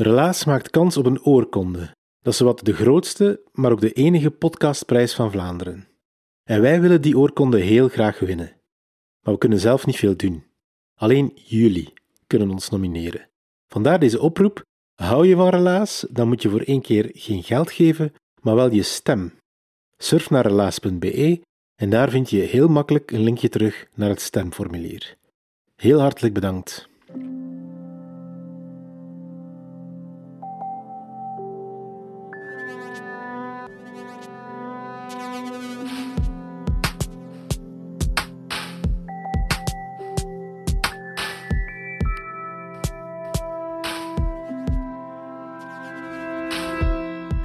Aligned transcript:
Relaas 0.00 0.44
maakt 0.44 0.70
kans 0.70 0.96
op 0.96 1.06
een 1.06 1.22
oorkonde. 1.22 1.94
Dat 2.22 2.32
is 2.32 2.40
wat 2.40 2.60
de 2.64 2.72
grootste, 2.72 3.42
maar 3.52 3.72
ook 3.72 3.80
de 3.80 3.92
enige 3.92 4.30
podcastprijs 4.30 5.14
van 5.14 5.30
Vlaanderen. 5.30 5.88
En 6.44 6.60
wij 6.60 6.80
willen 6.80 7.02
die 7.02 7.18
oorkonde 7.18 7.58
heel 7.58 7.88
graag 7.88 8.18
winnen. 8.18 8.56
Maar 9.20 9.32
we 9.34 9.38
kunnen 9.40 9.58
zelf 9.58 9.86
niet 9.86 9.96
veel 9.96 10.16
doen. 10.16 10.44
Alleen 10.94 11.32
jullie 11.34 11.92
kunnen 12.26 12.50
ons 12.50 12.68
nomineren. 12.68 13.28
Vandaar 13.68 13.98
deze 13.98 14.20
oproep. 14.20 14.62
Hou 14.94 15.26
je 15.26 15.34
van 15.34 15.48
relaas, 15.48 16.06
dan 16.10 16.28
moet 16.28 16.42
je 16.42 16.50
voor 16.50 16.60
één 16.62 16.82
keer 16.82 17.10
geen 17.12 17.42
geld 17.42 17.70
geven, 17.70 18.12
maar 18.42 18.54
wel 18.54 18.72
je 18.72 18.82
stem. 18.82 19.32
Surf 19.96 20.30
naar 20.30 20.46
relaas.be 20.46 21.40
en 21.74 21.90
daar 21.90 22.10
vind 22.10 22.30
je 22.30 22.40
heel 22.40 22.68
makkelijk 22.68 23.10
een 23.10 23.22
linkje 23.22 23.48
terug 23.48 23.88
naar 23.94 24.08
het 24.08 24.20
stemformulier. 24.20 25.16
Heel 25.76 26.00
hartelijk 26.00 26.34
bedankt. 26.34 26.89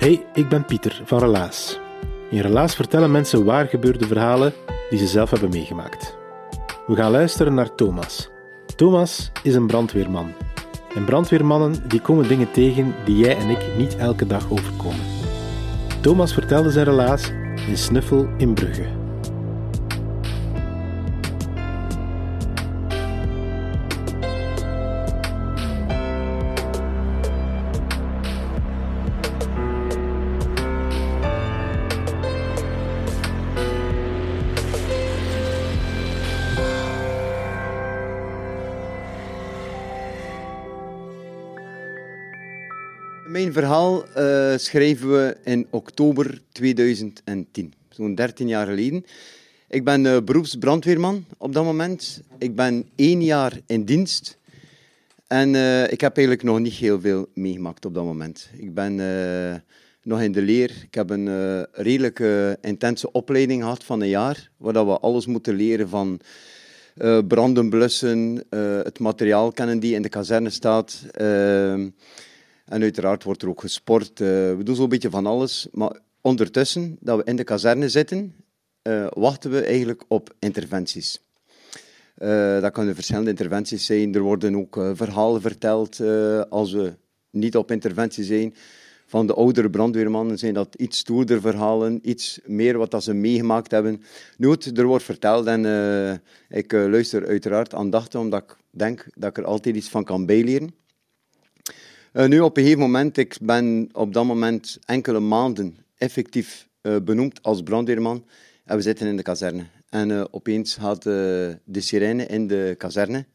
Hey, 0.05 0.25
ik 0.33 0.49
ben 0.49 0.65
Pieter 0.65 1.01
van 1.05 1.19
Relaas. 1.19 1.79
In 2.29 2.39
Relaas 2.39 2.75
vertellen 2.75 3.11
mensen 3.11 3.45
waar 3.45 3.67
gebeurde 3.67 4.07
verhalen 4.07 4.53
die 4.89 4.99
ze 4.99 5.07
zelf 5.07 5.29
hebben 5.29 5.49
meegemaakt. 5.49 6.17
We 6.87 6.95
gaan 6.95 7.11
luisteren 7.11 7.53
naar 7.53 7.75
Thomas. 7.75 8.29
Thomas 8.75 9.31
is 9.43 9.55
een 9.55 9.67
brandweerman. 9.67 10.33
En 10.95 11.05
brandweermannen 11.05 11.87
die 11.87 12.01
komen 12.01 12.27
dingen 12.27 12.51
tegen 12.51 12.95
die 13.05 13.17
jij 13.17 13.37
en 13.37 13.49
ik 13.49 13.77
niet 13.77 13.95
elke 13.95 14.27
dag 14.27 14.51
overkomen. 14.51 15.05
Thomas 16.01 16.33
vertelde 16.33 16.71
zijn 16.71 16.85
relaas 16.85 17.31
in 17.67 17.77
Snuffel 17.77 18.27
in 18.37 18.53
Brugge. 18.53 19.04
Mijn 43.45 43.57
verhaal 43.57 44.07
eh, 44.07 44.57
schrijven 44.57 45.11
we 45.11 45.37
in 45.43 45.67
oktober 45.69 46.41
2010, 46.51 47.73
zo'n 47.89 48.15
13 48.15 48.47
jaar 48.47 48.65
geleden. 48.65 49.05
Ik 49.69 49.83
ben 49.83 50.05
uh, 50.05 50.17
beroepsbrandweerman 50.23 51.25
op 51.37 51.53
dat 51.53 51.63
moment. 51.63 52.21
Ik 52.37 52.55
ben 52.55 52.89
één 52.95 53.23
jaar 53.23 53.59
in 53.65 53.83
dienst. 53.83 54.37
En 55.27 55.55
eh, 55.55 55.91
ik 55.91 56.01
heb 56.01 56.17
eigenlijk 56.17 56.47
nog 56.47 56.59
niet 56.59 56.73
heel 56.73 57.01
veel 57.01 57.27
meegemaakt 57.33 57.85
op 57.85 57.93
dat 57.93 58.03
moment. 58.03 58.49
Ik 58.57 58.73
ben 58.73 58.95
nog 60.03 60.21
in 60.21 60.31
de 60.31 60.41
leer. 60.41 60.71
Ik 60.83 60.93
heb 60.93 61.09
een 61.09 61.63
redelijk 61.71 62.19
intense 62.61 63.11
opleiding 63.11 63.61
gehad 63.61 63.83
van 63.83 64.01
een 64.01 64.09
jaar, 64.09 64.49
waar 64.57 64.85
we 64.85 64.99
alles 64.99 65.25
moeten 65.25 65.55
leren 65.55 65.89
van 65.89 66.19
branden 67.27 67.69
blussen, 67.69 68.43
het 68.83 68.99
materiaal 68.99 69.51
kennen 69.51 69.79
die 69.79 69.95
in 69.95 70.01
de 70.01 70.09
kazerne 70.09 70.49
staat 70.49 71.01
en 72.65 72.81
uiteraard 72.81 73.23
wordt 73.23 73.41
er 73.41 73.49
ook 73.49 73.61
gesport. 73.61 74.19
Uh, 74.19 74.27
we 74.27 74.61
doen 74.63 74.75
zo'n 74.75 74.89
beetje 74.89 75.09
van 75.09 75.25
alles. 75.25 75.67
Maar 75.71 75.99
ondertussen, 76.21 76.97
dat 76.99 77.17
we 77.17 77.23
in 77.23 77.35
de 77.35 77.43
kazerne 77.43 77.89
zitten, 77.89 78.35
uh, 78.83 79.07
wachten 79.13 79.51
we 79.51 79.61
eigenlijk 79.61 80.03
op 80.07 80.35
interventies. 80.39 81.19
Uh, 82.17 82.61
dat 82.61 82.71
kunnen 82.71 82.95
verschillende 82.95 83.29
interventies 83.29 83.85
zijn. 83.85 84.15
Er 84.15 84.21
worden 84.21 84.55
ook 84.55 84.79
verhalen 84.93 85.41
verteld 85.41 85.99
als 86.49 86.71
we 86.71 86.93
niet 87.29 87.55
op 87.57 87.71
interventie 87.71 88.23
zijn. 88.23 88.55
Van 89.07 89.27
de 89.27 89.33
oudere 89.33 89.69
brandweermannen 89.69 90.37
zijn 90.37 90.53
dat 90.53 90.75
iets 90.75 90.97
stoerder 90.97 91.41
verhalen, 91.41 91.99
iets 92.09 92.39
meer 92.45 92.77
wat 92.77 92.91
dat 92.91 93.03
ze 93.03 93.13
meegemaakt 93.13 93.71
hebben. 93.71 94.01
Nooit, 94.37 94.77
er 94.77 94.85
wordt 94.85 95.03
verteld 95.03 95.45
en 95.45 96.21
ik 96.49 96.71
luister 96.71 97.27
uiteraard 97.27 97.73
aandachtig, 97.73 98.19
omdat 98.19 98.43
ik 98.43 98.55
denk 98.69 99.05
dat 99.13 99.29
ik 99.29 99.37
er 99.37 99.45
altijd 99.45 99.75
iets 99.75 99.89
van 99.89 100.03
kan 100.03 100.25
bijleren. 100.25 100.73
Uh, 102.15 102.25
nu, 102.25 102.39
op 102.39 102.57
een 102.57 102.63
gegeven 102.63 102.83
moment, 102.83 103.17
ik 103.17 103.37
ben 103.41 103.89
op 103.91 104.13
dat 104.13 104.25
moment 104.25 104.79
enkele 104.85 105.19
maanden 105.19 105.77
effectief 105.97 106.67
uh, 106.81 106.95
benoemd 107.03 107.43
als 107.43 107.61
brandweerman. 107.61 108.25
En 108.65 108.75
we 108.75 108.81
zitten 108.81 109.07
in 109.07 109.17
de 109.17 109.23
kazerne. 109.23 109.65
En 109.89 110.09
uh, 110.09 110.23
opeens 110.31 110.75
had 110.75 111.03
de 111.03 111.59
sirene 111.65 112.25
in 112.25 112.47
de 112.47 112.75
kazerne 112.77 113.25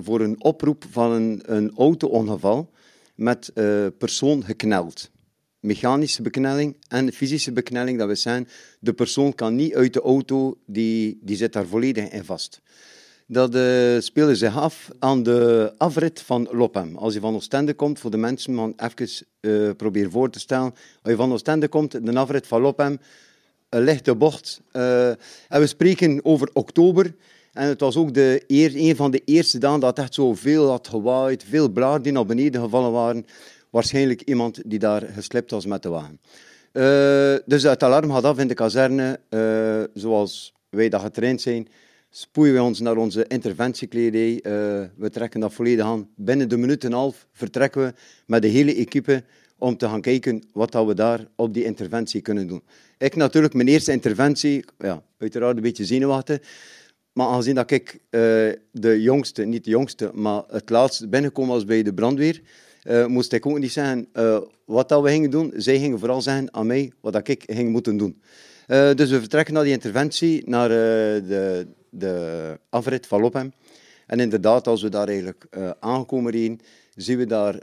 voor 0.00 0.20
een 0.20 0.44
oproep 0.44 0.84
van 0.90 1.12
een, 1.12 1.42
een 1.44 1.72
auto-ongeval 1.76 2.70
met 3.14 3.52
persoon 3.98 4.44
gekneld. 4.44 5.10
Mechanische 5.60 6.22
beknelling 6.22 6.76
en 6.88 7.12
fysische 7.12 7.52
beknelling, 7.52 7.98
dat 7.98 8.08
we 8.08 8.14
zijn, 8.14 8.48
de 8.80 8.92
persoon 8.92 9.34
kan 9.34 9.54
niet 9.54 9.74
uit 9.74 9.92
de 9.92 10.00
auto, 10.00 10.58
die, 10.66 11.18
die 11.22 11.36
zit 11.36 11.52
daar 11.52 11.66
volledig 11.66 12.08
in 12.08 12.24
vast 12.24 12.62
dat 13.32 13.54
uh, 13.54 14.32
zich 14.32 14.56
af 14.56 14.90
aan 14.98 15.22
de 15.22 15.72
afrit 15.76 16.22
van 16.22 16.48
Lopem. 16.50 16.96
Als 16.96 17.14
je 17.14 17.20
van 17.20 17.34
Oostende 17.34 17.74
komt, 17.74 17.98
voor 17.98 18.10
de 18.10 18.16
mensen, 18.16 18.54
man 18.54 18.74
even 18.76 19.26
uh, 19.40 19.70
probeer 19.76 20.10
voor 20.10 20.30
te 20.30 20.38
stellen. 20.38 20.74
Als 21.02 21.12
je 21.12 21.16
van 21.16 21.32
Oostende 21.32 21.68
komt, 21.68 22.06
de 22.06 22.18
afrit 22.18 22.46
van 22.46 22.60
Lopem, 22.60 23.00
een 23.68 23.82
lichte 23.82 24.14
bocht. 24.14 24.60
Uh, 24.72 25.08
en 25.08 25.60
we 25.60 25.66
spreken 25.66 26.20
over 26.22 26.50
oktober. 26.52 27.14
En 27.52 27.68
het 27.68 27.80
was 27.80 27.96
ook 27.96 28.14
de 28.14 28.44
eer, 28.46 28.72
een 28.74 28.96
van 28.96 29.10
de 29.10 29.22
eerste 29.24 29.58
dagen 29.58 29.80
dat 29.80 29.98
echt 29.98 30.14
zo 30.14 30.34
veel 30.34 30.68
had 30.68 30.88
gewaaid, 30.88 31.44
veel 31.48 31.68
blaar 31.68 32.02
die 32.02 32.12
naar 32.12 32.26
beneden 32.26 32.62
gevallen 32.62 32.92
waren. 32.92 33.26
Waarschijnlijk 33.70 34.22
iemand 34.22 34.60
die 34.66 34.78
daar 34.78 35.02
geslept 35.14 35.50
was 35.50 35.66
met 35.66 35.82
de 35.82 35.88
wagen. 35.88 36.20
dus 37.46 37.62
het 37.62 37.82
alarm 37.82 38.12
gaat 38.12 38.24
af 38.24 38.38
in 38.38 38.48
de 38.48 38.54
kazerne, 38.54 39.20
zoals 39.94 40.54
wij 40.68 40.88
dat 40.88 41.00
getraind 41.00 41.40
zijn 41.40 41.68
spoeien 42.10 42.54
we 42.54 42.62
ons 42.62 42.80
naar 42.80 42.96
onze 42.96 43.24
interventiekledij. 43.26 44.32
Uh, 44.32 44.42
we 44.96 45.10
trekken 45.10 45.40
dat 45.40 45.52
volledig 45.52 45.84
aan. 45.84 46.08
Binnen 46.16 46.48
de 46.48 46.56
minuut 46.56 46.84
en 46.84 46.92
een 46.92 46.98
half 46.98 47.26
vertrekken 47.32 47.82
we 47.82 47.94
met 48.26 48.42
de 48.42 48.48
hele 48.48 48.74
equipe 48.74 49.24
om 49.58 49.76
te 49.76 49.88
gaan 49.88 50.00
kijken 50.00 50.42
wat 50.52 50.86
we 50.86 50.94
daar 50.94 51.26
op 51.36 51.54
die 51.54 51.64
interventie 51.64 52.20
kunnen 52.20 52.46
doen. 52.46 52.62
Ik 52.98 53.16
natuurlijk, 53.16 53.54
mijn 53.54 53.68
eerste 53.68 53.92
interventie, 53.92 54.64
ja, 54.78 55.02
uiteraard 55.18 55.56
een 55.56 55.62
beetje 55.62 55.84
zenuwachtig. 55.84 56.38
Maar 57.12 57.26
aangezien 57.26 57.54
dat 57.54 57.70
ik 57.70 57.92
uh, 57.92 58.00
de 58.72 59.00
jongste, 59.00 59.44
niet 59.44 59.64
de 59.64 59.70
jongste, 59.70 60.10
maar 60.14 60.42
het 60.48 60.70
laatste 60.70 61.08
binnenkomen 61.08 61.54
was 61.54 61.64
bij 61.64 61.82
de 61.82 61.94
brandweer, 61.94 62.40
uh, 62.84 63.06
moest 63.06 63.32
ik 63.32 63.46
ook 63.46 63.58
niet 63.58 63.72
zeggen 63.72 64.08
wat 64.64 64.88
dat 64.88 65.02
we 65.02 65.08
gingen 65.08 65.30
doen. 65.30 65.52
Zij 65.56 65.78
gingen 65.78 65.98
vooral 65.98 66.22
zeggen 66.22 66.54
aan 66.54 66.66
mij 66.66 66.92
wat 67.00 67.28
ik 67.28 67.42
ging 67.46 67.70
moeten 67.70 67.96
doen. 67.96 68.20
Dus 68.70 69.10
we 69.10 69.18
vertrekken 69.18 69.54
naar 69.54 69.64
die 69.64 69.72
interventie, 69.72 70.48
naar 70.48 70.68
de, 70.68 71.66
de 71.90 72.58
afrit 72.68 73.06
van 73.06 73.20
Lopem. 73.20 73.52
En 74.06 74.20
inderdaad, 74.20 74.66
als 74.66 74.82
we 74.82 74.88
daar 74.88 75.08
eigenlijk 75.08 75.46
uh, 75.50 75.70
aankomen 75.80 76.32
rijden, 76.32 76.60
zien 76.94 77.18
we 77.18 77.26
daar 77.26 77.58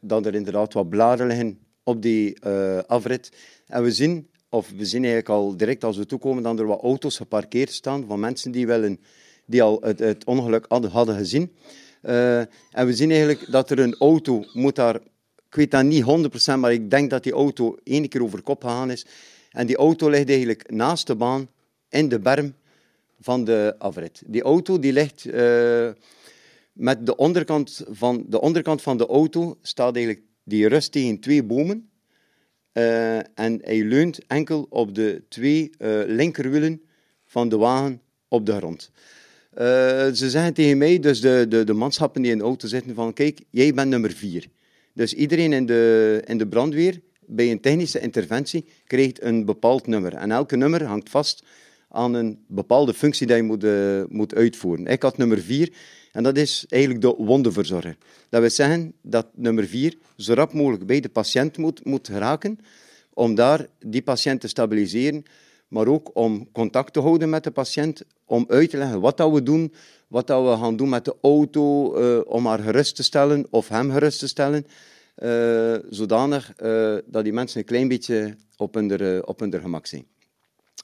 dat 0.00 0.26
er 0.26 0.34
inderdaad 0.34 0.72
wat 0.72 0.88
bladeren 0.88 1.26
liggen 1.26 1.58
op 1.82 2.02
die 2.02 2.44
afrit. 2.86 3.32
En 3.66 3.82
we 3.82 3.90
zien, 3.90 4.28
of 4.48 4.70
we 4.76 4.84
zien 4.84 5.04
eigenlijk 5.04 5.28
al 5.28 5.56
direct 5.56 5.84
als 5.84 5.96
we 5.96 6.06
toekomen, 6.06 6.42
dat 6.42 6.58
er 6.58 6.66
wat 6.66 6.82
auto's 6.82 7.16
geparkeerd 7.16 7.72
staan 7.72 8.04
van 8.06 8.20
mensen 8.20 8.50
die, 8.50 8.66
wel 8.66 8.96
die 9.46 9.62
al 9.62 9.80
het, 9.80 10.24
ongeluk 10.24 10.64
hadden, 10.68 10.90
hadden 10.90 11.16
gezien. 11.16 11.52
en 12.02 12.86
we 12.86 12.92
zien 12.92 13.10
eigenlijk 13.10 13.50
dat 13.50 13.70
er 13.70 13.78
een 13.78 13.96
auto 13.98 14.44
moet 14.52 14.76
daar, 14.76 14.94
ik 15.48 15.54
weet 15.54 15.70
dat 15.70 15.84
niet 15.84 16.04
100%, 16.54 16.58
maar 16.58 16.72
ik 16.72 16.90
denk 16.90 17.10
dat 17.10 17.22
die 17.22 17.32
auto 17.32 17.76
één 17.84 18.08
keer 18.08 18.22
over 18.22 18.42
kop 18.42 18.62
gegaan 18.62 18.90
is. 18.90 19.06
En 19.52 19.66
die 19.66 19.76
auto 19.76 20.08
ligt 20.08 20.28
eigenlijk 20.28 20.70
naast 20.70 21.06
de 21.06 21.14
baan 21.14 21.48
in 21.88 22.08
de 22.08 22.18
berm 22.18 22.54
van 23.20 23.44
de 23.44 23.74
afrit. 23.78 24.22
Die 24.26 24.42
auto 24.42 24.78
die 24.78 24.92
ligt 24.92 25.24
uh, 25.24 25.90
Met 26.72 27.06
de 27.06 27.16
onderkant 27.16 27.84
van 27.90 28.24
de, 28.28 28.40
onderkant 28.40 28.82
van 28.82 28.96
de 28.96 29.06
auto 29.06 29.58
staat 29.62 29.94
eigenlijk 29.96 30.24
die 30.44 30.68
rust 30.68 30.92
tegen 30.92 31.20
twee 31.20 31.42
bomen. 31.42 31.90
Uh, 32.72 33.16
en 33.16 33.58
hij 33.62 33.84
leunt 33.84 34.26
enkel 34.26 34.66
op 34.68 34.94
de 34.94 35.22
twee 35.28 35.70
uh, 35.78 36.02
linkerwielen 36.06 36.82
van 37.24 37.48
de 37.48 37.56
wagen 37.56 38.00
op 38.28 38.46
de 38.46 38.56
grond. 38.56 38.90
Uh, 39.54 39.58
ze 40.12 40.30
zeggen 40.30 40.54
tegen 40.54 40.78
mij, 40.78 40.98
dus 40.98 41.20
de, 41.20 41.46
de, 41.48 41.64
de 41.64 41.72
manschappen 41.72 42.22
die 42.22 42.30
in 42.30 42.38
de 42.38 42.44
auto 42.44 42.68
zitten, 42.68 42.94
van 42.94 43.12
kijk, 43.12 43.40
jij 43.50 43.74
bent 43.74 43.88
nummer 43.88 44.12
vier. 44.12 44.46
Dus 44.94 45.14
iedereen 45.14 45.52
in 45.52 45.66
de, 45.66 46.22
in 46.26 46.38
de 46.38 46.46
brandweer, 46.46 47.00
bij 47.34 47.50
een 47.50 47.60
technische 47.60 48.00
interventie, 48.00 48.64
krijgt 48.86 49.22
een 49.22 49.44
bepaald 49.44 49.86
nummer. 49.86 50.14
En 50.14 50.30
elke 50.30 50.56
nummer 50.56 50.84
hangt 50.84 51.10
vast 51.10 51.44
aan 51.88 52.14
een 52.14 52.44
bepaalde 52.46 52.94
functie 52.94 53.26
die 53.26 53.36
je 53.36 53.42
moet, 53.42 53.64
moet 54.10 54.34
uitvoeren. 54.34 54.86
Ik 54.86 55.02
had 55.02 55.16
nummer 55.16 55.38
vier 55.38 55.72
en 56.12 56.22
dat 56.22 56.36
is 56.36 56.64
eigenlijk 56.68 57.02
de 57.02 57.14
wondenverzorger. 57.18 57.96
Dat 58.28 58.40
wil 58.40 58.50
zeggen 58.50 58.94
dat 59.02 59.26
nummer 59.34 59.66
vier 59.66 59.98
zo 60.16 60.34
rap 60.34 60.52
mogelijk 60.52 60.86
bij 60.86 61.00
de 61.00 61.08
patiënt 61.08 61.56
moet, 61.56 61.84
moet 61.84 62.08
geraken, 62.08 62.58
om 63.14 63.34
daar 63.34 63.66
die 63.86 64.02
patiënt 64.02 64.40
te 64.40 64.48
stabiliseren, 64.48 65.22
maar 65.68 65.86
ook 65.86 66.10
om 66.14 66.48
contact 66.52 66.92
te 66.92 67.00
houden 67.00 67.30
met 67.30 67.44
de 67.44 67.50
patiënt, 67.50 68.02
om 68.24 68.44
uit 68.48 68.70
te 68.70 68.76
leggen 68.76 69.00
wat 69.00 69.16
dat 69.16 69.32
we 69.32 69.42
doen, 69.42 69.72
wat 70.08 70.26
dat 70.26 70.44
we 70.44 70.62
gaan 70.62 70.76
doen 70.76 70.88
met 70.88 71.04
de 71.04 71.16
auto, 71.22 71.96
uh, 71.98 72.20
om 72.24 72.46
haar 72.46 72.58
gerust 72.58 72.96
te 72.96 73.02
stellen 73.02 73.46
of 73.50 73.68
hem 73.68 73.90
gerust 73.90 74.18
te 74.18 74.28
stellen, 74.28 74.66
uh, 75.24 75.74
zodanig 75.90 76.52
uh, 76.62 76.96
dat 77.06 77.24
die 77.24 77.32
mensen 77.32 77.58
een 77.60 77.66
klein 77.66 77.88
beetje 77.88 78.36
op 78.56 78.74
hun, 78.74 79.26
op 79.26 79.40
hun 79.40 79.60
gemak 79.60 79.86
zijn. 79.86 80.04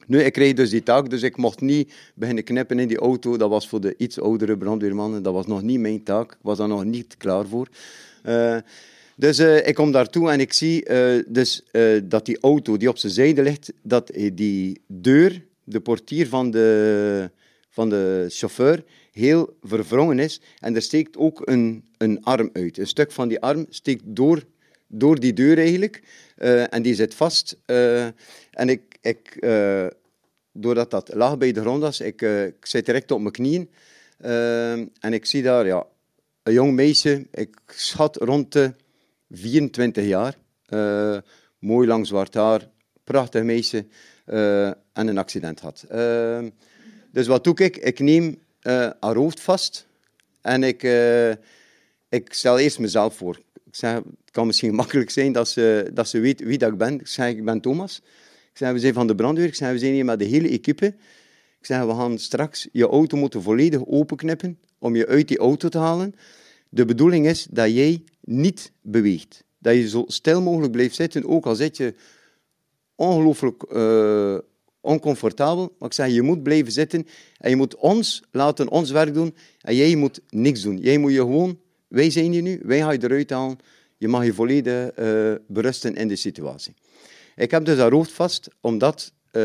Nu, 0.07 0.23
ik 0.23 0.33
kreeg 0.33 0.55
dus 0.55 0.71
die 0.71 0.83
taak, 0.83 1.11
dus 1.11 1.23
ik 1.23 1.37
mocht 1.37 1.61
niet 1.61 1.93
beginnen 2.15 2.45
knippen 2.45 2.79
in 2.79 2.89
die 2.89 2.99
auto. 2.99 3.37
Dat 3.37 3.51
was 3.51 3.69
voor 3.69 3.81
de 3.81 3.95
iets 3.97 4.21
oudere 4.21 4.57
brandweermannen, 4.57 5.23
dat 5.23 5.33
was 5.33 5.47
nog 5.47 5.63
niet 5.63 5.81
mijn 5.81 6.03
taak. 6.03 6.33
Ik 6.33 6.39
was 6.43 6.59
daar 6.59 6.69
nog 6.69 6.85
niet 6.85 7.17
klaar 7.17 7.47
voor. 7.47 7.69
Dus 9.17 9.39
ik 9.39 9.75
kom 9.75 9.93
daartoe 9.93 10.31
en 10.31 10.41
ik 10.41 10.53
zie 10.53 10.89
dus, 11.27 11.65
dat 12.05 12.27
die 12.27 12.41
auto 12.41 12.77
die 12.77 12.89
op 12.89 12.99
zijn 12.99 13.13
zijde 13.13 13.43
ligt, 13.43 13.73
dat 13.83 14.11
die 14.33 14.81
deur, 14.87 15.45
de 15.65 15.81
portier 15.81 16.29
van 16.29 16.51
de, 16.51 17.31
van 17.71 17.89
de 17.89 18.27
chauffeur, 18.29 18.85
heel 19.19 19.57
verwrongen 19.63 20.19
is. 20.19 20.41
En 20.59 20.75
er 20.75 20.83
steekt 20.83 21.17
ook 21.17 21.43
een, 21.45 21.85
een 21.97 22.25
arm 22.25 22.51
uit. 22.53 22.79
Een 22.79 22.87
stuk 22.87 23.13
van 23.13 23.29
die 23.29 23.41
arm 23.41 23.67
steekt 23.69 24.03
door, 24.07 24.45
door 24.87 25.21
die 25.21 25.33
deur 25.33 25.59
eigenlijk. 25.59 26.03
en 26.71 26.83
die 26.83 26.95
zit 26.95 27.15
vast. 27.15 27.57
en 28.51 28.69
ik, 28.69 28.83
ik 29.01 29.39
doordat 30.53 30.91
dat 30.91 31.15
laag 31.15 31.39
bij 31.39 31.53
de 31.53 31.61
grond 31.61 31.83
was, 31.83 32.01
ik, 32.01 32.23
ik 32.23 32.67
zit 32.67 32.87
direct 32.87 33.11
op 33.11 33.21
mijn 33.21 33.33
knieën. 33.33 33.71
En 35.01 35.13
ik 35.13 35.27
zie 35.27 35.43
daar 35.43 35.67
ja, 35.67 35.87
een 36.43 36.53
jong 36.53 36.73
meisje, 36.73 37.27
ik 37.31 37.57
schat 37.67 38.17
rond 38.17 38.53
de 38.53 38.73
24 39.31 40.05
jaar. 40.05 40.37
Mooi 41.59 41.89
lang 41.89 42.07
zwart 42.07 42.35
haar, 42.35 42.69
prachtig 43.05 43.43
meisje. 43.43 43.87
en 44.93 45.09
een 45.09 45.19
accident 45.19 45.61
had. 45.61 45.85
Dus 47.13 47.27
wat 47.27 47.45
doe 47.45 47.55
ik? 47.55 47.77
Ik 47.77 47.99
neem 47.99 48.39
haar 49.01 49.17
hoofd 49.17 49.41
vast. 49.41 49.87
En 50.41 50.63
ik, 50.63 50.83
ik 52.09 52.33
stel 52.33 52.59
eerst 52.59 52.79
mezelf 52.79 53.17
voor. 53.17 53.41
Ik 53.67 53.75
zeg, 53.77 53.95
het 53.95 54.31
kan 54.31 54.47
misschien 54.47 54.75
makkelijk 54.83 55.11
zijn 55.11 55.33
dat 55.33 55.49
ze, 55.49 55.91
dat 55.93 56.09
ze 56.09 56.21
weet 56.21 56.41
wie 56.41 56.59
dat 56.59 56.73
ik 56.73 56.79
ben. 56.79 57.01
Ik 57.01 57.07
zeg, 57.07 57.29
ik 57.29 57.45
ben 57.45 57.61
Thomas. 57.61 58.01
Ik 58.51 58.57
zei, 58.57 58.73
we 58.73 58.79
zijn 58.79 58.95
van 58.95 59.07
de 59.07 59.15
brandweer. 59.15 59.47
Ik 59.47 59.55
zei, 59.55 59.73
we 59.73 59.79
zijn 59.79 59.93
hier 59.93 60.05
met 60.05 60.19
de 60.19 60.25
hele 60.25 60.49
equipe. 60.49 60.87
Ik 61.59 61.67
zei, 61.67 61.87
we 61.87 61.95
gaan 61.95 62.19
straks 62.19 62.69
je 62.73 62.87
auto 62.87 63.17
moeten 63.17 63.43
volledig 63.43 63.87
openknippen 63.87 64.59
om 64.79 64.97
je 64.97 65.07
uit 65.07 65.29
die 65.29 65.39
auto 65.39 65.69
te 65.69 65.79
halen. 65.79 66.15
De 66.69 66.85
bedoeling 66.85 67.27
is 67.27 67.47
dat 67.51 67.75
jij 67.75 68.05
niet 68.21 68.73
beweegt. 68.81 69.45
Dat 69.59 69.75
je 69.75 69.89
zo 69.89 70.05
stil 70.07 70.43
mogelijk 70.43 70.73
blijft 70.73 70.95
zitten, 70.95 71.27
ook 71.27 71.47
al 71.47 71.55
zit 71.55 71.77
je 71.77 71.95
ongelooflijk 72.95 73.65
uh, 73.73 74.39
oncomfortabel. 74.81 75.75
Maar 75.79 75.89
ik 75.89 75.95
zeg, 75.95 76.09
je 76.09 76.23
moet 76.23 76.43
blijven 76.43 76.73
zitten 76.73 77.07
en 77.39 77.51
je 77.51 77.57
moet 77.57 77.77
ons 77.77 78.23
laten 78.31 78.69
ons 78.69 78.91
werk 78.91 79.15
doen 79.15 79.35
en 79.61 79.75
jij 79.75 79.97
moet 79.97 80.21
niks 80.29 80.61
doen. 80.61 80.77
Jij 80.77 80.99
moet 80.99 81.13
je 81.13 81.19
gewoon, 81.19 81.59
wij 81.89 82.11
zijn 82.11 82.33
hier 82.33 82.43
nu, 82.43 82.61
wij 82.63 82.79
gaan 82.79 82.93
je 82.93 83.03
eruit 83.03 83.31
halen. 83.31 83.59
Je 83.97 84.09
mag 84.09 84.25
je 84.25 84.35
volledig 84.35 84.99
uh, 84.99 85.35
berusten 85.47 85.95
in 85.95 86.09
de 86.09 86.17
situatie. 86.17 86.75
Ik 87.37 87.51
heb 87.51 87.65
dus 87.65 87.79
haar 87.79 87.93
hoofd 87.93 88.13
vast, 88.13 88.49
omdat 88.61 89.13
uh, 89.33 89.43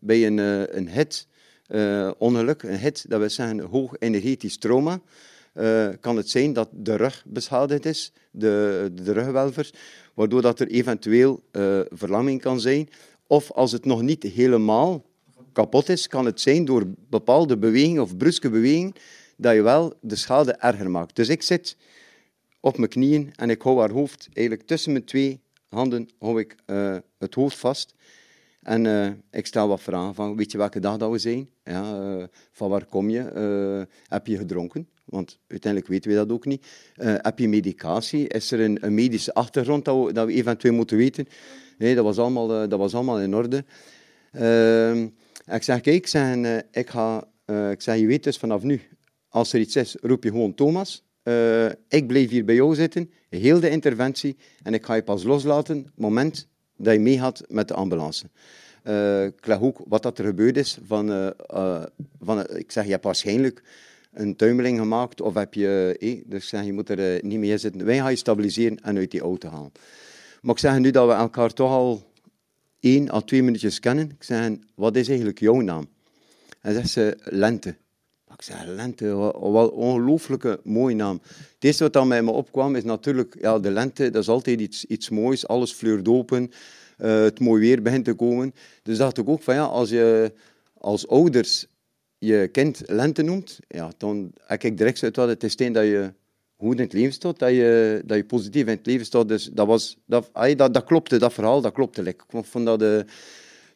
bij 0.00 0.26
een, 0.26 0.38
uh, 0.38 0.62
een 0.66 0.88
hit-ongeluk, 0.88 2.62
uh, 2.62 2.70
een 2.70 2.78
hit, 2.78 3.04
dat 3.08 3.18
wil 3.18 3.30
zeggen 3.30 3.60
hoog 3.60 3.94
energetisch 3.98 4.58
trauma, 4.58 5.00
kan 6.00 6.16
het 6.16 6.30
zijn 6.30 6.52
dat 6.52 6.68
de 6.72 6.96
rug 6.96 7.24
beschadigd 7.26 7.84
is, 7.84 8.12
de, 8.30 8.90
de 8.92 9.12
rugwelvers, 9.12 9.72
waardoor 10.14 10.42
dat 10.42 10.60
er 10.60 10.68
eventueel 10.68 11.42
verlamming 11.90 12.40
kan 12.40 12.60
zijn. 12.60 12.88
Of 13.28 13.52
als 13.52 13.72
het 13.72 13.84
nog 13.84 14.02
niet 14.02 14.22
helemaal 14.22 15.04
kapot 15.52 15.88
is, 15.88 16.06
kan 16.06 16.24
het 16.24 16.40
zijn 16.40 16.64
door 16.64 16.84
bepaalde 17.10 17.58
bewegingen 17.58 18.02
of 18.02 18.16
bruske 18.16 18.50
bewegingen 18.50 18.92
dat 19.36 19.54
je 19.54 19.62
wel 19.62 19.92
de 20.00 20.16
schade 20.16 20.52
erger 20.52 20.90
maakt. 20.90 21.16
Dus 21.16 21.28
ik 21.28 21.42
zit 21.42 21.76
op 22.60 22.76
mijn 22.76 22.90
knieën 22.90 23.32
en 23.34 23.50
ik 23.50 23.62
hou 23.62 23.78
haar 23.78 23.90
hoofd 23.90 24.28
eigenlijk 24.32 24.66
tussen 24.66 24.92
mijn 24.92 25.04
twee 25.04 25.40
handen 25.68 26.08
hou 26.18 26.40
ik 26.40 26.56
uh, 26.66 26.96
het 27.18 27.34
hoofd 27.34 27.56
vast. 27.56 27.94
En 28.62 28.84
uh, 28.84 29.10
ik 29.30 29.46
stel 29.46 29.68
wat 29.68 29.80
vragen 29.80 30.14
van, 30.14 30.36
weet 30.36 30.52
je 30.52 30.58
welke 30.58 30.80
dag 30.80 30.96
dat 30.96 31.10
we 31.10 31.18
zijn? 31.18 31.48
Ja, 31.64 32.00
uh, 32.00 32.24
van 32.52 32.70
waar 32.70 32.84
kom 32.84 33.10
je? 33.10 33.86
heb 34.08 34.26
je 34.26 34.36
gedronken? 34.36 34.88
Want 35.04 35.38
uiteindelijk 35.46 35.92
weten 35.92 36.10
we 36.10 36.16
dat 36.16 36.32
ook 36.32 36.44
niet. 36.44 36.66
heb 36.96 37.38
je 37.38 37.48
medicatie? 37.48 38.28
Is 38.28 38.50
er 38.50 38.60
een, 38.60 38.84
een 38.84 38.94
medische 38.94 39.34
achtergrond 39.34 39.84
dat 39.84 40.04
we, 40.04 40.12
dat 40.12 40.26
we, 40.26 40.32
eventueel 40.32 40.74
moeten 40.74 40.96
weten? 40.96 41.26
Nee, 41.78 41.94
dat 41.94 42.04
was 42.04 42.18
allemaal, 42.18 42.46
dat 42.68 42.78
was 42.78 42.94
allemaal 42.94 43.20
in 43.20 43.34
orde. 43.34 43.64
Ehm, 44.32 45.02
ik 45.54 45.62
zeg, 45.62 45.80
kijk, 45.80 45.96
ik, 45.96 46.06
zeg, 46.06 46.36
ik, 46.70 46.90
ga, 46.90 47.24
ik 47.70 47.80
zeg, 47.80 47.96
je 47.96 48.06
weet 48.06 48.24
dus 48.24 48.36
vanaf 48.36 48.62
nu, 48.62 48.80
als 49.28 49.52
er 49.52 49.60
iets 49.60 49.76
is, 49.76 49.96
roep 50.00 50.24
je 50.24 50.30
gewoon 50.30 50.54
Thomas. 50.54 51.04
ik 51.88 52.06
blijf 52.06 52.30
hier 52.30 52.44
bij 52.44 52.54
jou 52.54 52.74
zitten 52.74 53.10
heel 53.28 53.60
de 53.60 53.70
interventie 53.70 54.36
en 54.62 54.74
ik 54.74 54.84
ga 54.84 54.94
je 54.94 55.02
pas 55.02 55.22
loslaten 55.22 55.78
op 55.78 55.84
het 55.84 55.98
moment 55.98 56.48
dat 56.76 56.92
je 56.92 57.00
meegaat 57.00 57.42
met 57.48 57.68
de 57.68 57.74
ambulance. 57.74 58.30
Uh, 58.84 59.24
ik 59.24 59.46
leg 59.46 59.60
ook 59.60 59.80
wat 59.86 60.02
dat 60.02 60.18
er 60.18 60.24
gebeurd 60.24 60.56
is. 60.56 60.78
Van, 60.86 61.34
van, 62.20 62.56
ik 62.56 62.70
zeg, 62.70 62.84
je 62.84 62.90
hebt 62.90 63.04
waarschijnlijk 63.04 63.62
een 64.12 64.36
tuimeling 64.36 64.78
gemaakt 64.78 65.20
of 65.20 65.34
heb 65.34 65.54
je... 65.54 65.96
Eh, 66.00 66.22
dus 66.26 66.42
ik 66.42 66.48
zeg, 66.48 66.64
je 66.64 66.72
moet 66.72 66.88
er 66.88 67.24
niet 67.24 67.38
mee 67.38 67.58
zitten. 67.58 67.84
Wij 67.84 67.96
gaan 67.96 68.10
je 68.10 68.16
stabiliseren 68.16 68.80
en 68.82 68.96
uit 68.96 69.10
die 69.10 69.20
auto 69.20 69.48
halen. 69.48 69.72
Maar 70.40 70.54
ik 70.54 70.60
zeg 70.60 70.78
nu 70.78 70.90
dat 70.90 71.06
we 71.06 71.12
elkaar 71.12 71.52
toch 71.52 71.70
al 71.70 72.12
één 72.80 73.10
à 73.14 73.20
twee 73.20 73.42
minuutjes 73.42 73.80
kennen. 73.80 74.10
Ik 74.10 74.22
zeg, 74.22 74.50
wat 74.74 74.96
is 74.96 75.08
eigenlijk 75.08 75.38
jouw 75.38 75.60
naam? 75.60 75.88
En 76.60 76.74
zegt 76.74 76.90
ze, 76.90 77.18
Lente. 77.24 77.76
Ik 78.38 78.44
zei, 78.44 78.70
lente, 78.70 79.14
wat 79.40 79.70
ongelooflijke 79.70 80.60
mooie 80.64 80.94
naam. 80.94 81.20
Het 81.22 81.64
eerste 81.64 81.82
wat 81.82 81.92
dan 81.92 82.08
bij 82.08 82.22
me 82.22 82.30
opkwam 82.30 82.76
is 82.76 82.84
natuurlijk, 82.84 83.36
ja, 83.40 83.58
de 83.58 83.70
lente, 83.70 84.10
dat 84.10 84.22
is 84.22 84.28
altijd 84.28 84.60
iets, 84.60 84.84
iets 84.84 85.08
moois. 85.08 85.46
Alles 85.46 85.72
fleurt 85.72 86.08
open, 86.08 86.50
uh, 86.98 87.22
het 87.22 87.40
mooi 87.40 87.60
weer 87.60 87.82
begint 87.82 88.04
te 88.04 88.14
komen. 88.14 88.54
Dus 88.82 88.98
dacht 88.98 89.18
ik 89.18 89.28
ook 89.28 89.42
van, 89.42 89.54
ja, 89.54 89.64
als 89.64 89.90
je 89.90 90.32
als 90.74 91.08
ouders 91.08 91.66
je 92.18 92.48
kind 92.52 92.82
lente 92.86 93.22
noemt, 93.22 93.58
ja, 93.68 93.92
dan 93.96 94.32
heb 94.46 94.62
ik 94.62 94.76
direct 94.76 95.02
uit 95.02 95.16
wat 95.16 95.28
het 95.28 95.44
is 95.44 95.56
dat 95.56 95.74
je 95.74 96.12
goed 96.58 96.76
in 96.76 96.82
het 96.82 96.92
leven 96.92 97.12
staat, 97.12 97.38
dat 97.38 97.50
je, 97.50 98.02
dat 98.04 98.16
je 98.16 98.24
positief 98.24 98.62
in 98.62 98.76
het 98.76 98.86
leven 98.86 99.06
staat. 99.06 99.28
Dus 99.28 99.50
dat, 99.52 99.66
was, 99.66 99.96
dat, 100.06 100.30
dat, 100.56 100.74
dat 100.74 100.84
klopte, 100.84 101.18
dat 101.18 101.32
verhaal, 101.32 101.60
dat 101.60 101.72
klopte. 101.72 102.02
Ik 102.02 102.22
vond 102.28 102.66
dat, 102.66 102.82
uh, 102.82 103.00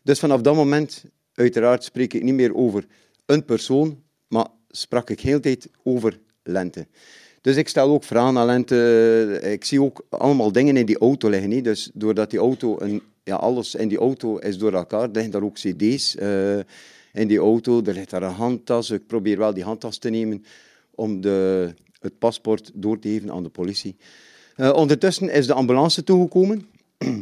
dus 0.02 0.18
vanaf 0.18 0.40
dat 0.40 0.54
moment, 0.54 1.04
uiteraard, 1.34 1.84
spreek 1.84 2.14
ik 2.14 2.22
niet 2.22 2.34
meer 2.34 2.54
over 2.54 2.86
een 3.26 3.44
persoon, 3.44 4.02
maar 4.28 4.46
sprak 4.70 5.10
ik 5.10 5.20
heel 5.20 5.40
de 5.40 5.42
tijd 5.42 5.68
over 5.82 6.18
lente. 6.42 6.86
Dus 7.40 7.56
ik 7.56 7.68
stel 7.68 7.90
ook 7.90 8.04
vragen 8.04 8.38
aan 8.38 8.46
lente. 8.46 9.40
Ik 9.42 9.64
zie 9.64 9.82
ook 9.82 10.06
allemaal 10.08 10.52
dingen 10.52 10.76
in 10.76 10.86
die 10.86 10.98
auto 10.98 11.28
liggen. 11.28 11.48
Niet? 11.48 11.64
Dus 11.64 11.90
doordat 11.94 12.30
die 12.30 12.38
auto, 12.38 12.76
een, 12.80 13.02
ja, 13.24 13.36
alles 13.36 13.74
in 13.74 13.88
die 13.88 13.98
auto 13.98 14.36
is 14.36 14.58
door 14.58 14.72
elkaar, 14.72 15.08
liggen 15.12 15.32
daar 15.32 15.42
ook 15.42 15.54
cd's 15.54 16.16
uh, 16.16 16.58
in 17.12 17.28
die 17.28 17.38
auto. 17.38 17.82
Er 17.84 17.94
ligt 17.94 18.10
daar 18.10 18.22
een 18.22 18.32
handtas. 18.32 18.90
Ik 18.90 19.06
probeer 19.06 19.38
wel 19.38 19.54
die 19.54 19.64
handtas 19.64 19.98
te 19.98 20.10
nemen 20.10 20.44
om 20.94 21.20
de, 21.20 21.74
het 22.02 22.18
paspoort 22.18 22.70
door 22.74 22.98
te 22.98 23.08
geven 23.08 23.32
aan 23.32 23.42
de 23.42 23.48
politie. 23.48 23.96
Uh, 24.56 24.72
ondertussen 24.74 25.30
is 25.30 25.46
de 25.46 25.52
ambulance 25.52 26.04
toegekomen. 26.04 26.68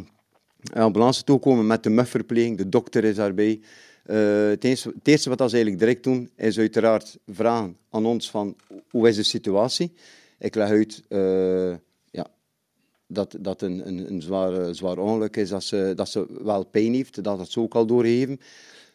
de 0.73 0.79
ambulance 0.79 1.23
toegekomen 1.23 1.67
met 1.67 1.83
de 1.83 1.89
mufverpleging. 1.89 2.57
De 2.57 2.69
dokter 2.69 3.03
is 3.03 3.15
daarbij. 3.15 3.59
Uh, 4.05 4.49
het, 4.49 4.63
eerste, 4.63 5.29
wat 5.29 5.37
ze 5.37 5.55
eigenlijk 5.55 5.79
direct 5.79 6.03
doen, 6.03 6.29
is 6.35 6.59
uiteraard 6.59 7.17
vragen 7.27 7.77
aan 7.89 8.05
ons 8.05 8.29
van 8.29 8.55
hoe 8.89 9.07
is 9.07 9.15
de 9.15 9.23
situatie. 9.23 9.93
Ik 10.39 10.55
leg 10.55 10.69
uit 10.69 11.03
uh, 11.09 11.75
ja, 12.11 12.27
dat, 13.07 13.37
dat 13.39 13.61
een, 13.61 13.87
een, 13.87 14.11
een 14.11 14.21
zwaar, 14.21 14.75
zwaar 14.75 14.97
ongeluk 14.97 15.35
is, 15.37 15.49
dat 15.49 15.63
ze, 15.63 15.93
dat 15.95 16.09
ze 16.09 16.25
wel 16.43 16.65
pijn 16.65 16.93
heeft, 16.93 17.23
dat 17.23 17.37
dat 17.37 17.51
ze 17.51 17.59
ook 17.59 17.75
al 17.75 17.85
doorgeven. 17.85 18.39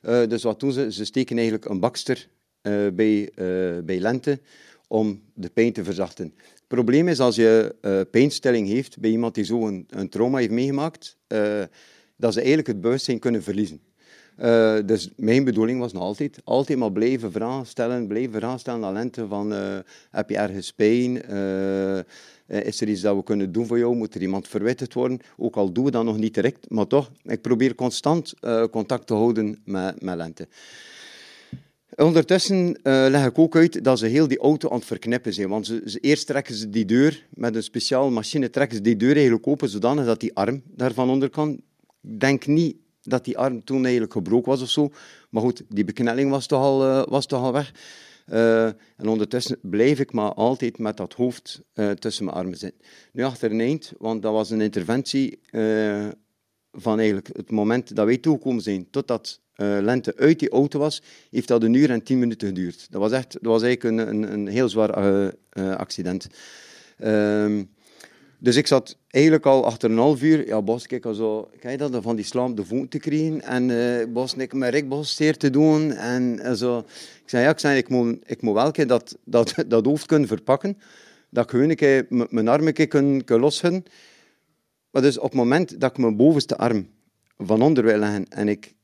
Dus 0.00 0.42
wat 0.42 0.60
doen 0.60 0.72
ze? 0.72 0.92
Ze 0.92 1.04
steken 1.04 1.36
eigenlijk 1.36 1.68
een 1.68 1.80
bakster 1.80 2.28
bij, 2.92 3.30
bij 3.84 3.98
Lente 3.98 4.40
om 4.86 5.22
de 5.34 5.48
pijn 5.48 5.72
te 5.72 5.84
verzachten. 5.84 6.34
Het 6.36 6.66
probleem 6.66 7.08
is 7.08 7.20
als 7.20 7.36
je 7.36 7.74
uh, 7.82 8.00
pijnstilling 8.10 8.68
heeft 8.68 8.98
bij 8.98 9.10
iemand 9.10 9.34
die 9.34 9.44
zo 9.44 9.66
een, 9.66 9.86
een 9.88 10.08
trauma 10.08 10.38
heeft 10.38 10.50
meegemaakt, 10.50 11.16
uh, 11.28 11.62
dat 12.16 12.32
ze 12.32 12.38
eigenlijk 12.38 12.68
het 12.68 12.80
bewustzijn 12.80 13.18
kunnen 13.18 13.42
verliezen. 13.42 13.80
Uh, 14.40 14.76
dus 14.86 15.10
mijn 15.16 15.44
bedoeling 15.44 15.80
was 15.80 15.92
nog 15.92 16.02
altijd, 16.02 16.40
altijd 16.44 16.78
maar 16.78 16.92
blijven 16.92 17.32
vragen 17.32 17.66
stellen, 17.66 18.06
blijven 18.06 18.40
vragen 18.40 18.58
stellen 18.58 18.84
aan 18.84 18.92
lente 18.92 19.26
van, 19.26 19.50
heb 20.10 20.30
je 20.30 20.36
ergens 20.36 20.72
pijn? 20.72 21.22
is 22.46 22.80
er 22.80 22.88
iets 22.88 23.00
dat 23.00 23.16
we 23.16 23.22
kunnen 23.22 23.52
doen 23.52 23.66
voor 23.66 23.78
jou? 23.78 23.96
Moet 23.96 24.14
er 24.14 24.22
iemand 24.22 24.48
verwittigd 24.48 24.94
worden? 24.94 25.20
Ook 25.36 25.56
al 25.56 25.72
doen 25.72 25.84
we 25.84 25.90
dat 25.90 26.04
nog 26.04 26.16
niet 26.16 26.34
direct, 26.34 26.70
maar 26.70 26.86
toch, 26.86 27.10
ik 27.24 27.40
probeer 27.40 27.74
constant 27.74 28.34
contact 28.70 29.06
te 29.06 29.14
houden 29.14 29.60
met, 29.64 30.02
met 30.02 30.16
lente. 30.16 30.48
Ondertussen 31.96 32.68
uh, 32.68 32.74
leg 32.82 33.26
ik 33.26 33.38
ook 33.38 33.56
uit 33.56 33.84
dat 33.84 33.98
ze 33.98 34.06
heel 34.06 34.28
die 34.28 34.38
auto 34.38 34.68
aan 34.68 34.76
het 34.76 34.86
verknippen 34.86 35.32
zijn. 35.32 35.48
Want 35.48 35.66
ze, 35.66 35.98
eerst 36.00 36.26
trekken 36.26 36.54
ze 36.54 36.70
die 36.70 36.84
deur, 36.84 37.26
met 37.30 37.54
een 37.54 37.62
speciale 37.62 38.10
machine 38.10 38.50
trekken 38.50 38.76
ze 38.76 38.82
die 38.82 38.96
deur 38.96 39.14
eigenlijk 39.14 39.46
open, 39.46 39.68
zodanig 39.68 40.04
dat 40.04 40.20
die 40.20 40.34
arm 40.34 40.62
daarvan 40.66 41.10
onder 41.10 41.30
kan. 41.30 41.60
Ik 42.02 42.20
denk 42.20 42.46
niet 42.46 42.76
dat 43.02 43.24
die 43.24 43.38
arm 43.38 43.64
toen 43.64 43.82
eigenlijk 43.82 44.12
gebroken 44.12 44.50
was 44.50 44.62
of 44.62 44.68
zo. 44.68 44.90
Maar 45.30 45.42
goed, 45.42 45.62
die 45.68 45.84
beknelling 45.84 46.30
was 46.30 46.46
toch 46.46 46.62
al, 46.62 46.86
uh, 46.86 47.06
was 47.06 47.26
toch 47.26 47.42
al 47.42 47.52
weg. 47.52 47.72
Uh, 48.32 48.66
en 48.66 49.08
ondertussen 49.08 49.58
blijf 49.62 50.00
ik 50.00 50.12
maar 50.12 50.34
altijd 50.34 50.78
met 50.78 50.96
dat 50.96 51.12
hoofd 51.12 51.62
tussen 51.98 52.24
mijn 52.24 52.36
armen 52.36 52.58
zitten. 52.58 52.80
Nu 53.12 53.22
achter 53.22 53.50
een 53.50 53.60
eind, 53.60 53.92
want 53.98 54.22
dat 54.22 54.32
was 54.32 54.50
een 54.50 54.60
interventie 54.60 55.40
van 56.72 56.98
eigenlijk 56.98 57.28
het 57.32 57.50
moment 57.50 57.96
dat 57.96 58.06
wij 58.06 58.18
toegekomen 58.18 58.62
zijn, 58.62 58.90
totdat 58.90 59.40
uh, 59.56 59.78
lente 59.80 60.16
uit 60.16 60.38
die 60.38 60.50
auto 60.50 60.78
was, 60.78 61.02
heeft 61.30 61.48
dat 61.48 61.62
een 61.62 61.74
uur 61.74 61.90
en 61.90 62.02
tien 62.02 62.18
minuten 62.18 62.48
geduurd. 62.48 62.86
Dat 62.90 63.00
was, 63.00 63.12
echt, 63.12 63.32
dat 63.32 63.52
was 63.52 63.62
eigenlijk 63.62 63.98
een, 63.98 64.08
een, 64.08 64.32
een 64.32 64.46
heel 64.46 64.68
zwaar 64.68 64.98
uh, 64.98 65.28
uh, 65.52 65.74
accident. 65.74 66.26
Um, 67.04 67.68
dus 68.38 68.56
ik 68.56 68.66
zat 68.66 68.96
eigenlijk 69.10 69.46
al 69.46 69.64
achter 69.64 69.90
een 69.90 69.98
half 69.98 70.22
uur, 70.22 70.46
ja, 70.46 70.62
Bos, 70.62 70.86
kijk, 70.86 71.06
zo, 71.12 71.50
kijk 71.60 71.78
dat, 71.78 72.02
van 72.02 72.16
die 72.16 72.24
slam 72.24 72.54
de 72.54 72.64
voet 72.64 72.90
te 72.90 72.98
krijgen 72.98 73.42
en 73.42 74.12
Bos, 74.12 74.34
ik 74.34 74.52
met 74.52 74.72
Rick 74.72 74.88
Bos 74.88 75.16
zeer 75.16 75.36
te 75.36 75.50
doen 75.50 75.92
en 75.92 76.56
zo. 76.56 76.78
Ik 77.22 77.30
zei, 77.30 77.42
ja, 77.42 77.50
ik, 77.50 77.58
zei, 77.58 77.78
ik, 77.78 77.88
moet, 77.88 78.16
ik 78.26 78.42
moet 78.42 78.54
wel 78.54 78.72
dat, 78.86 79.16
dat, 79.24 79.54
dat 79.66 79.84
hoofd 79.84 80.06
kunnen 80.06 80.28
verpakken, 80.28 80.78
dat 81.30 81.52
ik 81.52 81.60
een 81.60 81.74
keer 81.74 82.06
mijn 82.08 82.48
armen 82.48 82.88
kan, 82.88 83.24
kan 83.24 83.40
loshudden. 83.40 83.84
Maar 84.90 85.02
dus 85.02 85.18
op 85.18 85.24
het 85.24 85.34
moment 85.34 85.80
dat 85.80 85.90
ik 85.90 85.98
mijn 85.98 86.16
bovenste 86.16 86.56
arm 86.56 86.88
van 87.38 87.62
onder 87.62 87.84
wil 87.84 87.98
leggen 87.98 88.28
en 88.28 88.48
ik 88.48 88.74